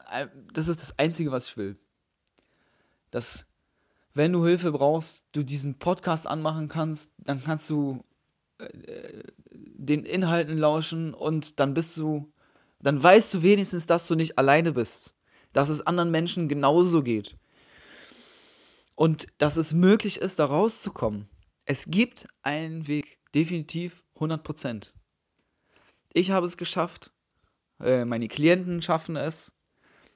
das 0.53 0.67
ist 0.67 0.81
das 0.81 0.97
Einzige, 0.97 1.31
was 1.31 1.47
ich 1.47 1.57
will. 1.57 1.77
Dass 3.11 3.45
wenn 4.13 4.33
du 4.33 4.45
Hilfe 4.45 4.71
brauchst, 4.71 5.25
du 5.31 5.43
diesen 5.43 5.79
Podcast 5.79 6.27
anmachen 6.27 6.67
kannst, 6.67 7.13
dann 7.17 7.43
kannst 7.43 7.69
du 7.69 8.03
äh, 8.57 9.23
den 9.51 10.03
Inhalten 10.03 10.57
lauschen 10.57 11.13
und 11.13 11.59
dann 11.59 11.73
bist 11.73 11.95
du, 11.97 12.31
dann 12.81 13.01
weißt 13.01 13.33
du 13.33 13.41
wenigstens, 13.43 13.85
dass 13.85 14.07
du 14.07 14.15
nicht 14.15 14.37
alleine 14.37 14.73
bist, 14.73 15.15
dass 15.53 15.69
es 15.69 15.81
anderen 15.81 16.11
Menschen 16.11 16.49
genauso 16.49 17.03
geht 17.03 17.37
und 18.95 19.27
dass 19.37 19.55
es 19.55 19.73
möglich 19.73 20.19
ist, 20.19 20.39
da 20.39 20.45
rauszukommen. 20.45 21.29
Es 21.63 21.85
gibt 21.87 22.27
einen 22.41 22.87
Weg, 22.87 23.19
definitiv 23.33 24.03
100% 24.17 24.91
Ich 26.11 26.31
habe 26.31 26.45
es 26.45 26.57
geschafft, 26.57 27.13
äh, 27.79 28.03
meine 28.03 28.27
Klienten 28.27 28.81
schaffen 28.81 29.15
es. 29.15 29.53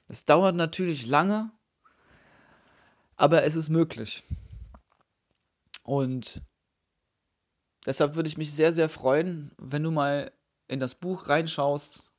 Es 0.08 0.26
dauert 0.26 0.54
natürlich 0.54 1.06
lange, 1.06 1.50
aber 3.16 3.44
es 3.44 3.56
ist 3.56 3.68
möglich. 3.68 4.24
Und 5.82 6.42
deshalb 7.86 8.16
würde 8.16 8.28
ich 8.28 8.38
mich 8.38 8.52
sehr, 8.52 8.72
sehr 8.72 8.88
freuen, 8.88 9.52
wenn 9.58 9.82
du 9.82 9.90
mal 9.90 10.32
in 10.68 10.80
das 10.80 10.94
Buch 10.94 11.28
reinschaust. 11.28 12.10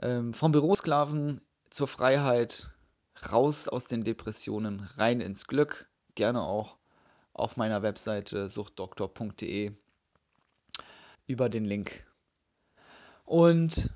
Ähm, 0.00 0.32
vom 0.32 0.52
Bürosklaven 0.52 1.40
zur 1.70 1.88
Freiheit, 1.88 2.70
raus 3.32 3.66
aus 3.66 3.86
den 3.86 4.04
Depressionen, 4.04 4.88
rein 4.96 5.20
ins 5.20 5.46
Glück. 5.46 5.88
Gerne 6.14 6.42
auch 6.42 6.76
auf 7.32 7.56
meiner 7.56 7.82
Webseite 7.82 8.48
suchtdoktor.de 8.48 9.72
über 11.26 11.48
den 11.48 11.64
Link. 11.64 12.04
Und 13.24 13.90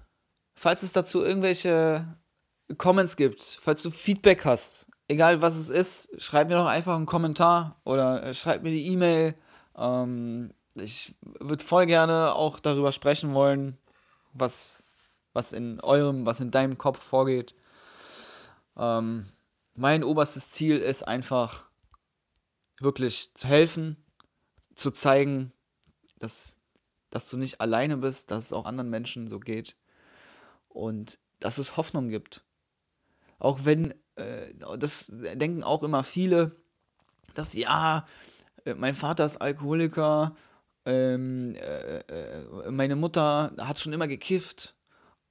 falls 0.54 0.82
es 0.82 0.92
dazu 0.92 1.22
irgendwelche 1.22 2.16
Comments 2.78 3.16
gibt, 3.16 3.40
falls 3.42 3.82
du 3.82 3.90
Feedback 3.90 4.44
hast, 4.44 4.88
egal 5.12 5.42
was 5.42 5.56
es 5.56 5.70
ist, 5.70 6.10
schreib 6.20 6.48
mir 6.48 6.56
doch 6.56 6.66
einfach 6.66 6.96
einen 6.96 7.06
Kommentar 7.06 7.80
oder 7.84 8.22
äh, 8.24 8.34
schreib 8.34 8.62
mir 8.62 8.70
die 8.70 8.86
E-Mail. 8.86 9.34
Ähm, 9.76 10.52
ich 10.74 11.14
würde 11.38 11.62
voll 11.62 11.86
gerne 11.86 12.34
auch 12.34 12.58
darüber 12.58 12.92
sprechen 12.92 13.34
wollen, 13.34 13.78
was, 14.32 14.82
was 15.32 15.52
in 15.52 15.80
eurem, 15.80 16.26
was 16.26 16.40
in 16.40 16.50
deinem 16.50 16.78
Kopf 16.78 17.02
vorgeht. 17.02 17.54
Ähm, 18.76 19.26
mein 19.74 20.02
oberstes 20.02 20.50
Ziel 20.50 20.78
ist 20.78 21.06
einfach 21.06 21.64
wirklich 22.80 23.34
zu 23.34 23.46
helfen, 23.46 23.96
zu 24.74 24.90
zeigen, 24.90 25.52
dass, 26.18 26.58
dass 27.10 27.28
du 27.28 27.36
nicht 27.36 27.60
alleine 27.60 27.98
bist, 27.98 28.30
dass 28.30 28.46
es 28.46 28.52
auch 28.52 28.64
anderen 28.64 28.90
Menschen 28.90 29.28
so 29.28 29.38
geht 29.38 29.76
und 30.68 31.18
dass 31.38 31.58
es 31.58 31.76
Hoffnung 31.76 32.08
gibt. 32.08 32.44
Auch 33.38 33.60
wenn 33.64 33.94
äh, 34.16 34.52
das 34.78 35.06
denken 35.10 35.62
auch 35.62 35.82
immer 35.82 36.04
viele, 36.04 36.56
dass 37.34 37.54
ja, 37.54 38.06
äh, 38.64 38.74
mein 38.74 38.94
Vater 38.94 39.24
ist 39.26 39.38
Alkoholiker, 39.38 40.36
ähm, 40.84 41.54
äh, 41.54 41.98
äh, 41.98 42.70
meine 42.70 42.96
Mutter 42.96 43.52
hat 43.58 43.78
schon 43.78 43.92
immer 43.92 44.08
gekifft 44.08 44.74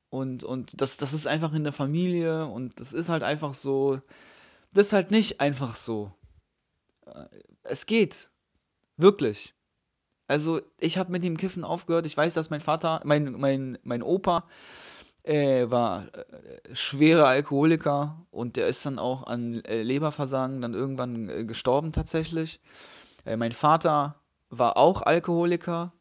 und, 0.09 0.43
und 0.43 0.79
das, 0.79 0.97
das 0.97 1.13
ist 1.13 1.27
einfach 1.27 1.53
in 1.53 1.63
der 1.63 1.73
Familie 1.73 2.45
und 2.45 2.79
das 2.79 2.93
ist 2.93 3.09
halt 3.09 3.23
einfach 3.23 3.53
so. 3.53 4.01
Das 4.73 4.87
ist 4.87 4.93
halt 4.93 5.11
nicht 5.11 5.41
einfach 5.41 5.75
so. 5.75 6.13
Äh, 7.05 7.25
es 7.63 7.85
geht. 7.85 8.29
Wirklich. 8.97 9.53
Also, 10.27 10.61
ich 10.79 10.97
habe 10.97 11.11
mit 11.11 11.23
dem 11.23 11.37
Kiffen 11.37 11.63
aufgehört. 11.63 12.05
Ich 12.05 12.15
weiß, 12.15 12.33
dass 12.33 12.49
mein 12.49 12.61
Vater, 12.61 13.01
mein, 13.03 13.33
mein, 13.33 13.77
mein 13.83 14.03
Opa, 14.03 14.47
äh, 15.23 15.69
war 15.69 16.07
äh, 16.15 16.75
schwerer 16.75 17.27
Alkoholiker 17.27 18.25
und 18.31 18.55
der 18.55 18.67
ist 18.67 18.85
dann 18.85 18.99
auch 18.99 19.27
an 19.27 19.63
äh, 19.65 19.83
Leberversagen 19.83 20.61
dann 20.61 20.73
irgendwann 20.73 21.29
äh, 21.29 21.45
gestorben 21.45 21.91
tatsächlich. 21.91 22.59
Äh, 23.25 23.37
mein 23.37 23.51
Vater 23.51 24.15
war 24.49 24.77
auch 24.77 25.01
Alkoholiker 25.01 25.93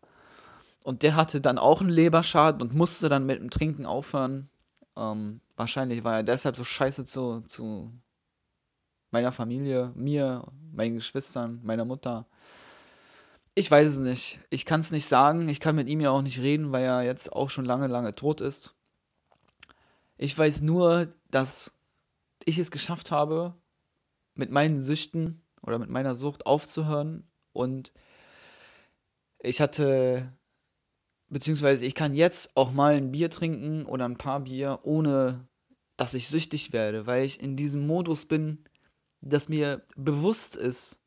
und 0.85 1.03
der 1.03 1.17
hatte 1.17 1.41
dann 1.41 1.59
auch 1.59 1.81
einen 1.81 1.91
Leberschaden 1.91 2.63
und 2.63 2.75
musste 2.75 3.09
dann 3.09 3.27
mit 3.27 3.41
dem 3.41 3.51
Trinken 3.51 3.87
aufhören. 3.87 4.49
Ähm, 4.97 5.41
wahrscheinlich 5.57 6.05
war 6.05 6.17
er 6.17 6.23
deshalb 6.23 6.57
so 6.57 6.65
scheiße 6.65 7.05
zu, 7.05 7.43
zu 7.43 7.93
meiner 9.11 9.33
Familie, 9.33 9.93
mir, 9.95 10.47
meinen 10.73 10.97
Geschwistern, 10.97 11.61
meiner 11.63 11.85
Mutter. 11.85 12.27
Ich 13.55 13.71
weiß 13.71 13.89
es 13.89 13.99
nicht. 13.99 14.41
Ich 14.49 14.65
kann 14.65 14.81
es 14.81 14.91
nicht 14.91 15.07
sagen. 15.07 15.49
Ich 15.49 15.61
kann 15.61 15.77
mit 15.77 15.89
ihm 15.89 16.01
ja 16.01 16.11
auch 16.11 16.23
nicht 16.23 16.41
reden, 16.41 16.73
weil 16.73 16.85
er 16.85 17.03
jetzt 17.03 17.33
auch 17.33 17.51
schon 17.51 17.65
lange, 17.65 17.89
lange 17.89 18.15
tot 18.15 18.41
ist. 18.41 18.75
Ich 20.23 20.37
weiß 20.37 20.61
nur, 20.61 21.15
dass 21.31 21.73
ich 22.45 22.59
es 22.59 22.71
geschafft 22.71 23.11
habe, 23.11 23.55
mit 24.35 24.51
meinen 24.51 24.79
Süchten 24.79 25.41
oder 25.63 25.79
mit 25.79 25.89
meiner 25.89 26.15
Sucht 26.15 26.45
aufzuhören. 26.45 27.27
Und 27.55 27.91
ich 29.39 29.63
hatte, 29.63 30.31
beziehungsweise 31.31 31.87
ich 31.87 31.95
kann 31.95 32.15
jetzt 32.15 32.55
auch 32.55 32.71
mal 32.71 32.97
ein 32.97 33.13
Bier 33.13 33.31
trinken 33.31 33.87
oder 33.87 34.05
ein 34.05 34.19
paar 34.19 34.41
Bier, 34.41 34.81
ohne 34.83 35.49
dass 35.97 36.13
ich 36.13 36.29
süchtig 36.29 36.75
werde, 36.75 37.07
weil 37.07 37.25
ich 37.25 37.41
in 37.41 37.57
diesem 37.57 37.87
Modus 37.87 38.27
bin, 38.27 38.63
dass 39.23 39.49
mir 39.49 39.87
bewusst 39.97 40.55
ist, 40.55 41.01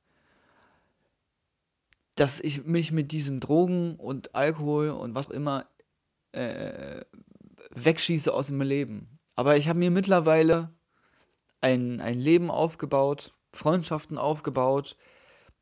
dass 2.15 2.39
ich 2.39 2.63
mich 2.65 2.91
mit 2.91 3.11
diesen 3.11 3.39
Drogen 3.39 3.95
und 3.97 4.33
Alkohol 4.33 4.89
und 4.89 5.13
was 5.13 5.27
auch 5.27 5.35
immer 5.35 5.67
äh, 6.31 7.05
wegschieße 7.75 8.33
aus 8.33 8.47
dem 8.47 8.61
Leben. 8.61 9.19
Aber 9.35 9.57
ich 9.57 9.67
habe 9.67 9.79
mir 9.79 9.91
mittlerweile 9.91 10.73
ein, 11.61 12.01
ein 12.01 12.19
Leben 12.19 12.51
aufgebaut, 12.51 13.33
Freundschaften 13.53 14.17
aufgebaut, 14.17 14.97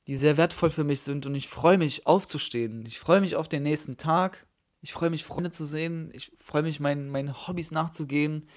die 0.07 0.15
sehr 0.15 0.37
wertvoll 0.37 0.69
für 0.69 0.83
mich 0.83 1.01
sind 1.01 1.25
und 1.25 1.35
ich 1.35 1.47
freue 1.47 1.77
mich 1.77 2.07
aufzustehen. 2.07 2.85
Ich 2.85 2.99
freue 2.99 3.21
mich 3.21 3.35
auf 3.35 3.47
den 3.47 3.63
nächsten 3.63 3.97
Tag. 3.97 4.47
Ich 4.81 4.93
freue 4.93 5.11
mich, 5.11 5.23
Freunde 5.23 5.51
zu 5.51 5.63
sehen. 5.63 6.09
Ich 6.13 6.31
freue 6.39 6.63
mich, 6.63 6.79
meinen, 6.79 7.09
meinen 7.09 7.47
Hobbys 7.47 7.71
nachzugehen. 7.71 8.47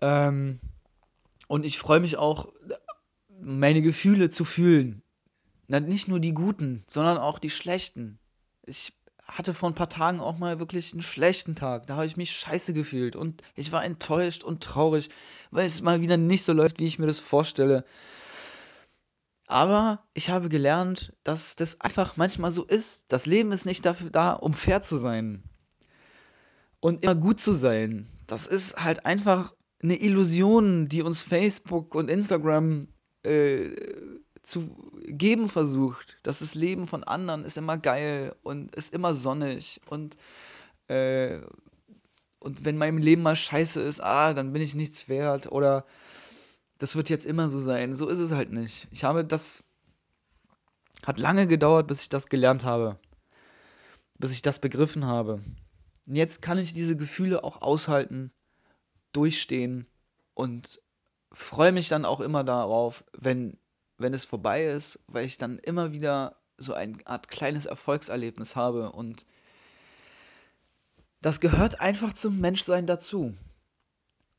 Ähm, 0.00 0.58
und 1.48 1.64
ich 1.64 1.78
freue 1.78 2.00
mich 2.00 2.16
auch, 2.16 2.52
meine 3.38 3.82
Gefühle 3.82 4.30
zu 4.30 4.44
fühlen. 4.44 5.02
Nicht 5.68 6.08
nur 6.08 6.20
die 6.20 6.32
guten, 6.32 6.84
sondern 6.86 7.18
auch 7.18 7.38
die 7.38 7.50
schlechten. 7.50 8.18
Ich 8.64 8.95
hatte 9.26 9.54
vor 9.54 9.68
ein 9.68 9.74
paar 9.74 9.88
Tagen 9.88 10.20
auch 10.20 10.38
mal 10.38 10.58
wirklich 10.58 10.92
einen 10.92 11.02
schlechten 11.02 11.54
Tag. 11.54 11.86
Da 11.86 11.96
habe 11.96 12.06
ich 12.06 12.16
mich 12.16 12.30
scheiße 12.32 12.72
gefühlt 12.72 13.16
und 13.16 13.42
ich 13.54 13.72
war 13.72 13.84
enttäuscht 13.84 14.44
und 14.44 14.62
traurig, 14.62 15.10
weil 15.50 15.66
es 15.66 15.82
mal 15.82 16.00
wieder 16.00 16.16
nicht 16.16 16.44
so 16.44 16.52
läuft, 16.52 16.78
wie 16.78 16.86
ich 16.86 16.98
mir 16.98 17.06
das 17.06 17.18
vorstelle. 17.18 17.84
Aber 19.46 20.04
ich 20.14 20.30
habe 20.30 20.48
gelernt, 20.48 21.12
dass 21.22 21.56
das 21.56 21.80
einfach 21.80 22.16
manchmal 22.16 22.50
so 22.50 22.64
ist. 22.64 23.12
Das 23.12 23.26
Leben 23.26 23.52
ist 23.52 23.64
nicht 23.64 23.84
dafür 23.84 24.10
da, 24.10 24.32
um 24.32 24.54
fair 24.54 24.82
zu 24.82 24.96
sein 24.96 25.44
und 26.80 27.02
immer 27.02 27.14
gut 27.14 27.40
zu 27.40 27.52
sein. 27.52 28.08
Das 28.26 28.46
ist 28.46 28.82
halt 28.82 29.06
einfach 29.06 29.54
eine 29.82 30.00
Illusion, 30.00 30.88
die 30.88 31.02
uns 31.02 31.22
Facebook 31.22 31.94
und 31.94 32.08
Instagram 32.08 32.88
äh, 33.24 33.70
zu 34.46 34.92
geben 35.02 35.48
versucht, 35.48 36.18
dass 36.22 36.38
das 36.38 36.54
Leben 36.54 36.86
von 36.86 37.02
anderen 37.02 37.44
ist 37.44 37.58
immer 37.58 37.78
geil 37.78 38.36
und 38.44 38.72
ist 38.76 38.94
immer 38.94 39.12
sonnig 39.12 39.80
und 39.86 40.16
äh, 40.86 41.40
und 42.38 42.64
wenn 42.64 42.78
mein 42.78 42.98
Leben 42.98 43.22
mal 43.22 43.34
scheiße 43.34 43.80
ist, 43.80 44.00
ah, 44.00 44.32
dann 44.34 44.52
bin 44.52 44.62
ich 44.62 44.76
nichts 44.76 45.08
wert 45.08 45.50
oder 45.50 45.84
das 46.78 46.94
wird 46.94 47.10
jetzt 47.10 47.26
immer 47.26 47.50
so 47.50 47.58
sein. 47.58 47.96
So 47.96 48.06
ist 48.08 48.20
es 48.20 48.30
halt 48.30 48.52
nicht. 48.52 48.86
Ich 48.92 49.02
habe 49.02 49.24
das 49.24 49.64
Hat 51.04 51.18
lange 51.18 51.48
gedauert, 51.48 51.88
bis 51.88 52.02
ich 52.02 52.08
das 52.08 52.28
gelernt 52.28 52.64
habe, 52.64 53.00
bis 54.16 54.30
ich 54.30 54.42
das 54.42 54.60
begriffen 54.60 55.06
habe. 55.06 55.42
Und 56.06 56.14
jetzt 56.14 56.40
kann 56.40 56.58
ich 56.58 56.72
diese 56.72 56.96
Gefühle 56.96 57.42
auch 57.42 57.62
aushalten, 57.62 58.30
durchstehen 59.12 59.86
und 60.34 60.80
freue 61.32 61.72
mich 61.72 61.88
dann 61.88 62.04
auch 62.04 62.20
immer 62.20 62.44
darauf, 62.44 63.04
wenn, 63.12 63.58
wenn 63.98 64.14
es 64.14 64.24
vorbei 64.24 64.66
ist, 64.66 65.00
weil 65.06 65.24
ich 65.24 65.38
dann 65.38 65.58
immer 65.58 65.92
wieder 65.92 66.36
so 66.58 66.74
eine 66.74 66.98
Art 67.06 67.28
kleines 67.28 67.66
Erfolgserlebnis 67.66 68.56
habe 68.56 68.92
und 68.92 69.26
das 71.22 71.40
gehört 71.40 71.80
einfach 71.80 72.12
zum 72.12 72.40
Menschsein 72.40 72.86
dazu. 72.86 73.34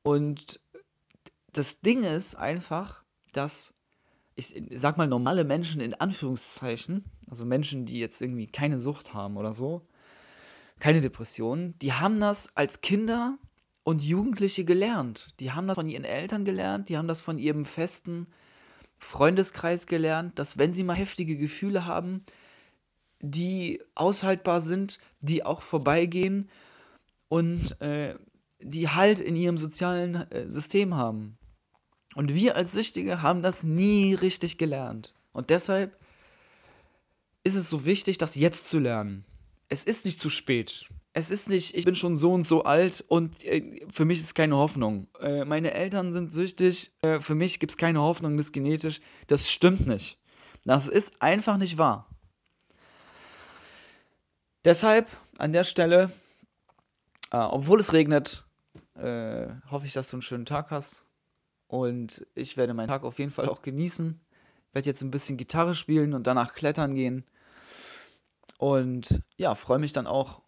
Und 0.03 0.59
das 1.51 1.81
Ding 1.81 2.03
ist 2.03 2.35
einfach, 2.35 3.03
dass 3.33 3.73
ich 4.37 4.53
sag 4.75 4.97
mal 4.97 5.07
normale 5.07 5.43
Menschen 5.43 5.81
in 5.81 5.95
Anführungszeichen, 5.95 7.03
also 7.29 7.43
Menschen, 7.43 7.85
die 7.87 7.99
jetzt 7.99 8.21
irgendwie 8.21 8.47
keine 8.47 8.77
Sucht 8.77 9.13
haben 9.13 9.35
oder 9.35 9.51
so, 9.51 9.81
keine 10.79 11.01
Depressionen, 11.01 11.77
die 11.79 11.93
haben 11.93 12.19
das 12.19 12.55
als 12.55 12.81
Kinder 12.81 13.39
und 13.83 14.03
Jugendliche 14.03 14.63
gelernt. 14.63 15.33
Die 15.39 15.51
haben 15.53 15.67
das 15.67 15.75
von 15.75 15.89
ihren 15.89 16.03
Eltern 16.03 16.45
gelernt, 16.45 16.87
die 16.87 16.97
haben 16.97 17.07
das 17.07 17.19
von 17.19 17.39
ihrem 17.39 17.65
festen 17.65 18.27
Freundeskreis 18.99 19.87
gelernt, 19.87 20.39
dass 20.39 20.57
wenn 20.57 20.73
sie 20.73 20.83
mal 20.83 20.95
heftige 20.95 21.37
Gefühle 21.37 21.85
haben, 21.85 22.25
die 23.19 23.81
aushaltbar 23.95 24.61
sind, 24.61 24.99
die 25.21 25.43
auch 25.43 25.61
vorbeigehen 25.61 26.49
und 27.29 27.79
äh, 27.81 28.15
die 28.59 28.89
Halt 28.89 29.19
in 29.19 29.35
ihrem 29.35 29.57
sozialen 29.57 30.29
äh, 30.31 30.49
System 30.49 30.95
haben. 30.95 31.37
Und 32.15 32.33
wir 32.33 32.55
als 32.55 32.71
Süchtige 32.71 33.21
haben 33.21 33.43
das 33.43 33.63
nie 33.63 34.13
richtig 34.13 34.57
gelernt. 34.57 35.13
Und 35.33 35.49
deshalb 35.49 35.97
ist 37.43 37.55
es 37.55 37.69
so 37.69 37.85
wichtig, 37.85 38.17
das 38.17 38.35
jetzt 38.35 38.67
zu 38.67 38.79
lernen. 38.79 39.23
Es 39.69 39.83
ist 39.83 40.05
nicht 40.05 40.19
zu 40.19 40.29
spät. 40.29 40.89
Es 41.17 41.31
ist 41.31 41.49
nicht, 41.49 41.75
ich 41.75 41.83
bin 41.83 41.95
schon 41.95 42.15
so 42.15 42.31
und 42.31 42.45
so 42.45 42.63
alt 42.63 43.03
und 43.07 43.43
äh, 43.43 43.87
für 43.89 44.05
mich 44.05 44.19
ist 44.19 44.35
keine 44.35 44.55
Hoffnung. 44.55 45.07
Äh, 45.19 45.45
meine 45.45 45.73
Eltern 45.73 46.11
sind 46.11 46.31
süchtig, 46.31 46.91
äh, 47.01 47.19
für 47.19 47.33
mich 47.33 47.59
gibt 47.59 47.71
es 47.71 47.77
keine 47.77 48.01
Hoffnung, 48.01 48.37
das 48.37 48.45
ist 48.45 48.51
genetisch. 48.51 49.01
Das 49.25 49.49
stimmt 49.49 49.87
nicht. 49.87 50.19
Das 50.63 50.87
ist 50.87 51.19
einfach 51.19 51.57
nicht 51.57 51.79
wahr. 51.79 52.07
Deshalb 54.63 55.07
an 55.39 55.53
der 55.53 55.63
Stelle, 55.63 56.11
äh, 57.31 57.37
obwohl 57.37 57.79
es 57.79 57.93
regnet, 57.93 58.45
äh, 58.93 59.47
hoffe 59.71 59.87
ich, 59.87 59.93
dass 59.93 60.11
du 60.11 60.17
einen 60.17 60.21
schönen 60.21 60.45
Tag 60.45 60.69
hast. 60.69 61.07
Und 61.65 62.27
ich 62.35 62.57
werde 62.57 62.75
meinen 62.75 62.89
Tag 62.89 63.03
auf 63.03 63.17
jeden 63.17 63.31
Fall 63.31 63.49
auch 63.49 63.63
genießen. 63.63 64.21
Ich 64.67 64.75
werde 64.75 64.87
jetzt 64.87 65.01
ein 65.01 65.09
bisschen 65.09 65.37
Gitarre 65.37 65.73
spielen 65.73 66.13
und 66.13 66.27
danach 66.27 66.53
klettern 66.53 66.93
gehen. 66.93 67.25
Und 68.59 69.23
ja, 69.35 69.55
freue 69.55 69.79
mich 69.79 69.93
dann 69.93 70.05
auch 70.05 70.43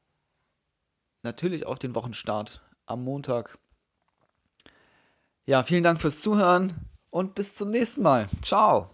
natürlich 1.23 1.65
auf 1.65 1.79
den 1.79 1.95
Wochenstart 1.95 2.61
am 2.85 3.03
Montag. 3.03 3.57
Ja, 5.45 5.63
vielen 5.63 5.83
Dank 5.83 5.99
fürs 5.99 6.21
Zuhören 6.21 6.73
und 7.09 7.35
bis 7.35 7.55
zum 7.55 7.69
nächsten 7.71 8.03
Mal. 8.03 8.27
Ciao. 8.41 8.91